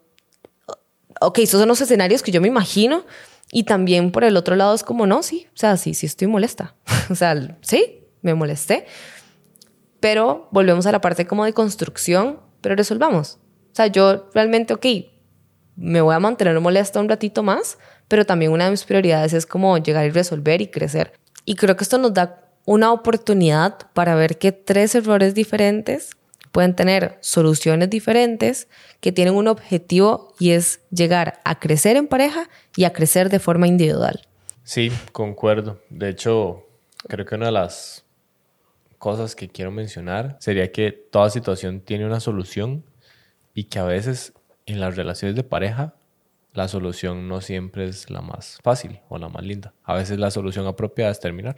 ok, 1.21 1.39
estos 1.39 1.61
son 1.61 1.69
los 1.69 1.81
escenarios 1.81 2.23
que 2.23 2.33
yo 2.33 2.41
me 2.41 2.49
imagino 2.49 3.05
y 3.51 3.65
también 3.65 4.13
por 4.13 4.25
el 4.25 4.37
otro 4.37 4.57
lado 4.57 4.75
es 4.75 4.83
como, 4.83 5.07
no, 5.07 5.23
sí, 5.23 5.47
o 5.55 5.57
sea, 5.57 5.77
sí, 5.77 5.95
sí 5.95 6.07
estoy 6.07 6.29
molesta. 6.29 6.75
o 7.11 7.15
sea, 7.15 7.57
sí, 7.63 8.05
me 8.23 8.35
molesté. 8.35 8.87
Pero 10.01 10.49
volvemos 10.53 10.87
a 10.87 10.93
la 10.93 11.01
parte 11.01 11.27
como 11.27 11.45
de 11.45 11.53
construcción, 11.53 12.41
pero 12.61 12.77
resolvamos. 12.77 13.39
O 13.73 13.75
sea, 13.75 13.87
yo 13.87 14.29
realmente, 14.35 14.75
ok, 14.75 14.87
me 15.77 16.01
voy 16.01 16.15
a 16.15 16.21
mantener 16.21 16.59
molesta 16.61 17.01
un 17.01 17.09
ratito 17.09 17.43
más, 17.43 17.79
pero 18.07 18.27
también 18.27 18.53
una 18.53 18.65
de 18.65 18.73
mis 18.73 18.85
prioridades 18.85 19.33
es 19.33 19.47
como 19.47 19.79
llegar 19.79 20.07
y 20.07 20.11
resolver 20.11 20.61
y 20.61 20.69
crecer. 20.69 21.13
Y 21.45 21.55
creo 21.55 21.77
que 21.77 21.85
esto 21.85 21.99
nos 21.99 22.15
da 22.15 22.45
una 22.65 22.93
oportunidad 22.93 23.79
para 23.95 24.15
ver 24.15 24.39
que 24.39 24.53
tres 24.53 24.95
errores 24.95 25.35
diferentes 25.35 26.11
pueden 26.53 26.75
tener 26.75 27.19
soluciones 27.21 27.91
diferentes 27.91 28.69
que 29.01 29.13
tienen 29.13 29.35
un 29.35 29.49
objetivo 29.49 30.35
y 30.39 30.51
es 30.51 30.81
llegar 30.91 31.41
a 31.45 31.59
crecer 31.59 31.97
en 31.97 32.09
pareja 32.09 32.49
y 32.77 32.85
a 32.85 32.93
crecer 32.93 33.31
de 33.31 33.39
forma 33.39 33.67
individual. 33.67 34.27
Sí, 34.65 34.91
concuerdo. 35.13 35.81
De 35.89 36.11
hecho, 36.11 36.67
creo 37.09 37.25
que 37.25 37.35
una 37.35 37.47
de 37.47 37.53
las 37.53 38.05
cosas 38.99 39.35
que 39.35 39.49
quiero 39.49 39.71
mencionar 39.71 40.37
sería 40.41 40.73
que 40.73 40.93
toda 40.93 41.31
situación 41.31 41.81
tiene 41.81 42.05
una 42.05 42.21
solución 42.21 42.85
y 43.55 43.65
que 43.65 43.79
a 43.79 43.85
veces 43.85 44.33
en 44.67 44.81
las 44.81 44.97
relaciones 44.97 45.37
de 45.37 45.45
pareja 45.45 45.95
la 46.53 46.69
solución 46.69 47.29
no 47.29 47.41
siempre 47.41 47.87
es 47.89 48.11
la 48.11 48.21
más 48.21 48.59
fácil 48.63 49.01
o 49.09 49.19
la 49.19 49.29
más 49.29 49.45
linda. 49.45 49.75
A 49.85 49.95
veces 49.95 50.19
la 50.19 50.31
solución 50.31 50.67
apropiada 50.67 51.13
es 51.13 51.21
terminar. 51.21 51.57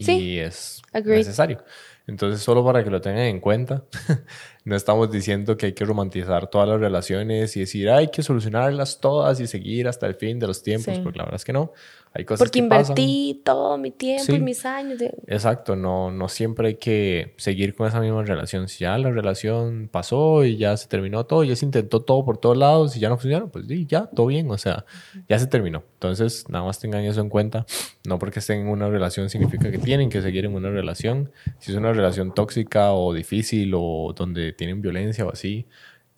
Y 0.00 0.04
Sí, 0.04 0.38
es 0.38 0.82
agreed. 0.92 1.18
necesario. 1.18 1.62
Entonces, 2.06 2.40
solo 2.42 2.64
para 2.64 2.82
que 2.82 2.90
lo 2.90 3.00
tengan 3.00 3.22
en 3.24 3.38
cuenta, 3.38 3.84
no 4.64 4.74
estamos 4.74 5.10
diciendo 5.12 5.56
que 5.56 5.66
hay 5.66 5.72
que 5.74 5.84
romantizar 5.84 6.48
todas 6.48 6.68
las 6.68 6.80
relaciones 6.80 7.56
y 7.56 7.60
decir, 7.60 7.88
hay 7.90 8.08
que 8.08 8.22
solucionarlas 8.22 8.98
todas 9.00 9.38
y 9.40 9.46
seguir 9.46 9.86
hasta 9.86 10.06
el 10.06 10.14
fin 10.14 10.38
de 10.38 10.46
los 10.48 10.62
tiempos, 10.62 10.94
Sí. 10.96 11.00
porque 11.02 11.18
la 11.18 11.24
verdad 11.24 11.36
es 11.36 11.44
que 11.44 11.52
no. 11.52 11.72
Hay 12.12 12.24
cosas 12.24 12.40
Porque 12.40 12.60
que 12.60 12.66
pasan. 12.66 12.98
invertí 12.98 13.40
todo 13.44 13.78
mi 13.78 13.92
tiempo 13.92 14.24
Sí. 14.24 14.32
y 14.32 14.40
mis 14.40 14.66
años. 14.66 14.98
de- 14.98 15.14
Exacto, 15.28 15.76
no, 15.76 16.10
no 16.10 16.28
siempre 16.28 16.66
hay 16.68 16.74
que 16.74 17.34
seguir 17.36 17.76
con 17.76 17.86
esa 17.86 18.00
misma 18.00 18.24
relación. 18.24 18.66
Si 18.68 18.80
ya 18.80 18.98
la 18.98 19.10
relación 19.12 19.88
pasó 19.92 20.44
y 20.44 20.56
ya 20.56 20.76
se 20.76 20.88
terminó 20.88 21.24
todo, 21.26 21.44
ya 21.44 21.54
se 21.54 21.64
intentó 21.64 22.02
todo 22.02 22.24
por 22.24 22.38
todos 22.38 22.56
lados 22.56 22.96
y 22.96 23.00
ya 23.00 23.08
no 23.10 23.16
funcionó, 23.16 23.48
pues 23.52 23.66
sí, 23.68 23.86
ya, 23.88 24.06
todo 24.06 24.26
bien, 24.26 24.50
o 24.50 24.58
sea, 24.58 24.84
ya 25.28 25.38
se 25.38 25.46
terminó. 25.46 25.84
Entonces, 25.94 26.46
nada 26.48 26.64
más 26.64 26.80
tengan 26.80 27.04
eso 27.04 27.20
en 27.20 27.28
cuenta. 27.28 27.64
No 28.04 28.18
porque 28.18 28.40
estén 28.40 28.62
en 28.62 28.68
una 28.68 28.88
relación 28.88 29.30
significa 29.30 29.70
que 29.70 29.78
tienen 29.90 30.08
que 30.08 30.22
seguir 30.22 30.44
en 30.44 30.54
una 30.54 30.70
relación. 30.70 31.32
Si 31.58 31.72
es 31.72 31.76
una 31.76 31.92
relación 31.92 32.32
tóxica 32.32 32.92
o 32.92 33.12
difícil 33.12 33.72
o 33.74 34.14
donde 34.14 34.52
tienen 34.52 34.80
violencia 34.80 35.26
o 35.26 35.32
así, 35.32 35.66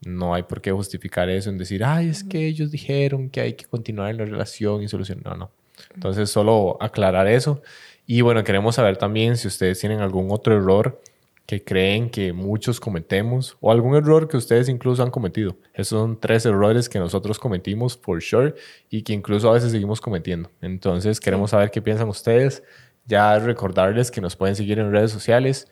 no 0.04 0.34
hay 0.34 0.42
por 0.42 0.60
qué 0.60 0.72
justificar 0.72 1.30
eso 1.30 1.48
en 1.48 1.56
decir, 1.56 1.82
ay, 1.82 2.10
es 2.10 2.22
que 2.22 2.46
ellos 2.46 2.70
dijeron 2.70 3.30
que 3.30 3.40
hay 3.40 3.54
que 3.54 3.64
continuar 3.64 4.10
en 4.10 4.18
la 4.18 4.26
relación 4.26 4.82
y 4.82 4.88
solucionar. 4.88 5.24
No, 5.24 5.36
no. 5.36 5.50
Entonces, 5.94 6.28
solo 6.28 6.76
aclarar 6.82 7.26
eso. 7.26 7.62
Y 8.06 8.20
bueno, 8.20 8.44
queremos 8.44 8.74
saber 8.74 8.98
también 8.98 9.38
si 9.38 9.48
ustedes 9.48 9.80
tienen 9.80 10.00
algún 10.00 10.30
otro 10.30 10.54
error 10.54 11.00
que 11.46 11.64
creen 11.64 12.10
que 12.10 12.34
muchos 12.34 12.78
cometemos 12.78 13.56
o 13.62 13.72
algún 13.72 13.96
error 13.96 14.28
que 14.28 14.36
ustedes 14.36 14.68
incluso 14.68 15.02
han 15.02 15.10
cometido. 15.10 15.56
Esos 15.72 15.98
son 15.98 16.20
tres 16.20 16.44
errores 16.44 16.90
que 16.90 16.98
nosotros 16.98 17.38
cometimos 17.38 17.96
por 17.96 18.20
sure 18.20 18.54
y 18.90 19.00
que 19.00 19.14
incluso 19.14 19.48
a 19.48 19.54
veces 19.54 19.72
seguimos 19.72 20.02
cometiendo. 20.02 20.50
Entonces 20.60 21.20
queremos 21.20 21.52
saber 21.52 21.70
qué 21.70 21.80
piensan 21.80 22.10
ustedes. 22.10 22.62
Ya 23.06 23.38
recordarles 23.38 24.10
que 24.10 24.20
nos 24.20 24.36
pueden 24.36 24.56
seguir 24.56 24.78
en 24.78 24.92
redes 24.92 25.10
sociales, 25.10 25.68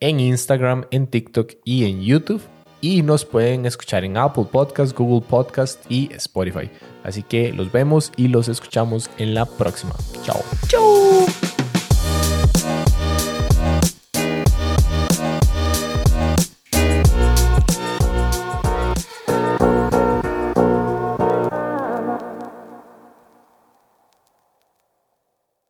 en 0.00 0.20
Instagram, 0.20 0.86
en 0.90 1.06
TikTok 1.06 1.54
y 1.64 1.84
en 1.84 2.02
YouTube. 2.02 2.42
Y 2.80 3.02
nos 3.02 3.24
pueden 3.24 3.64
escuchar 3.64 4.04
en 4.04 4.16
Apple 4.16 4.46
Podcast, 4.50 4.96
Google 4.96 5.26
Podcast 5.26 5.80
y 5.90 6.12
Spotify. 6.12 6.70
Así 7.04 7.22
que 7.22 7.52
los 7.52 7.72
vemos 7.72 8.12
y 8.16 8.28
los 8.28 8.48
escuchamos 8.48 9.10
en 9.18 9.34
la 9.34 9.46
próxima. 9.46 9.94
Chao. 10.22 10.42
Chau. 10.68 11.45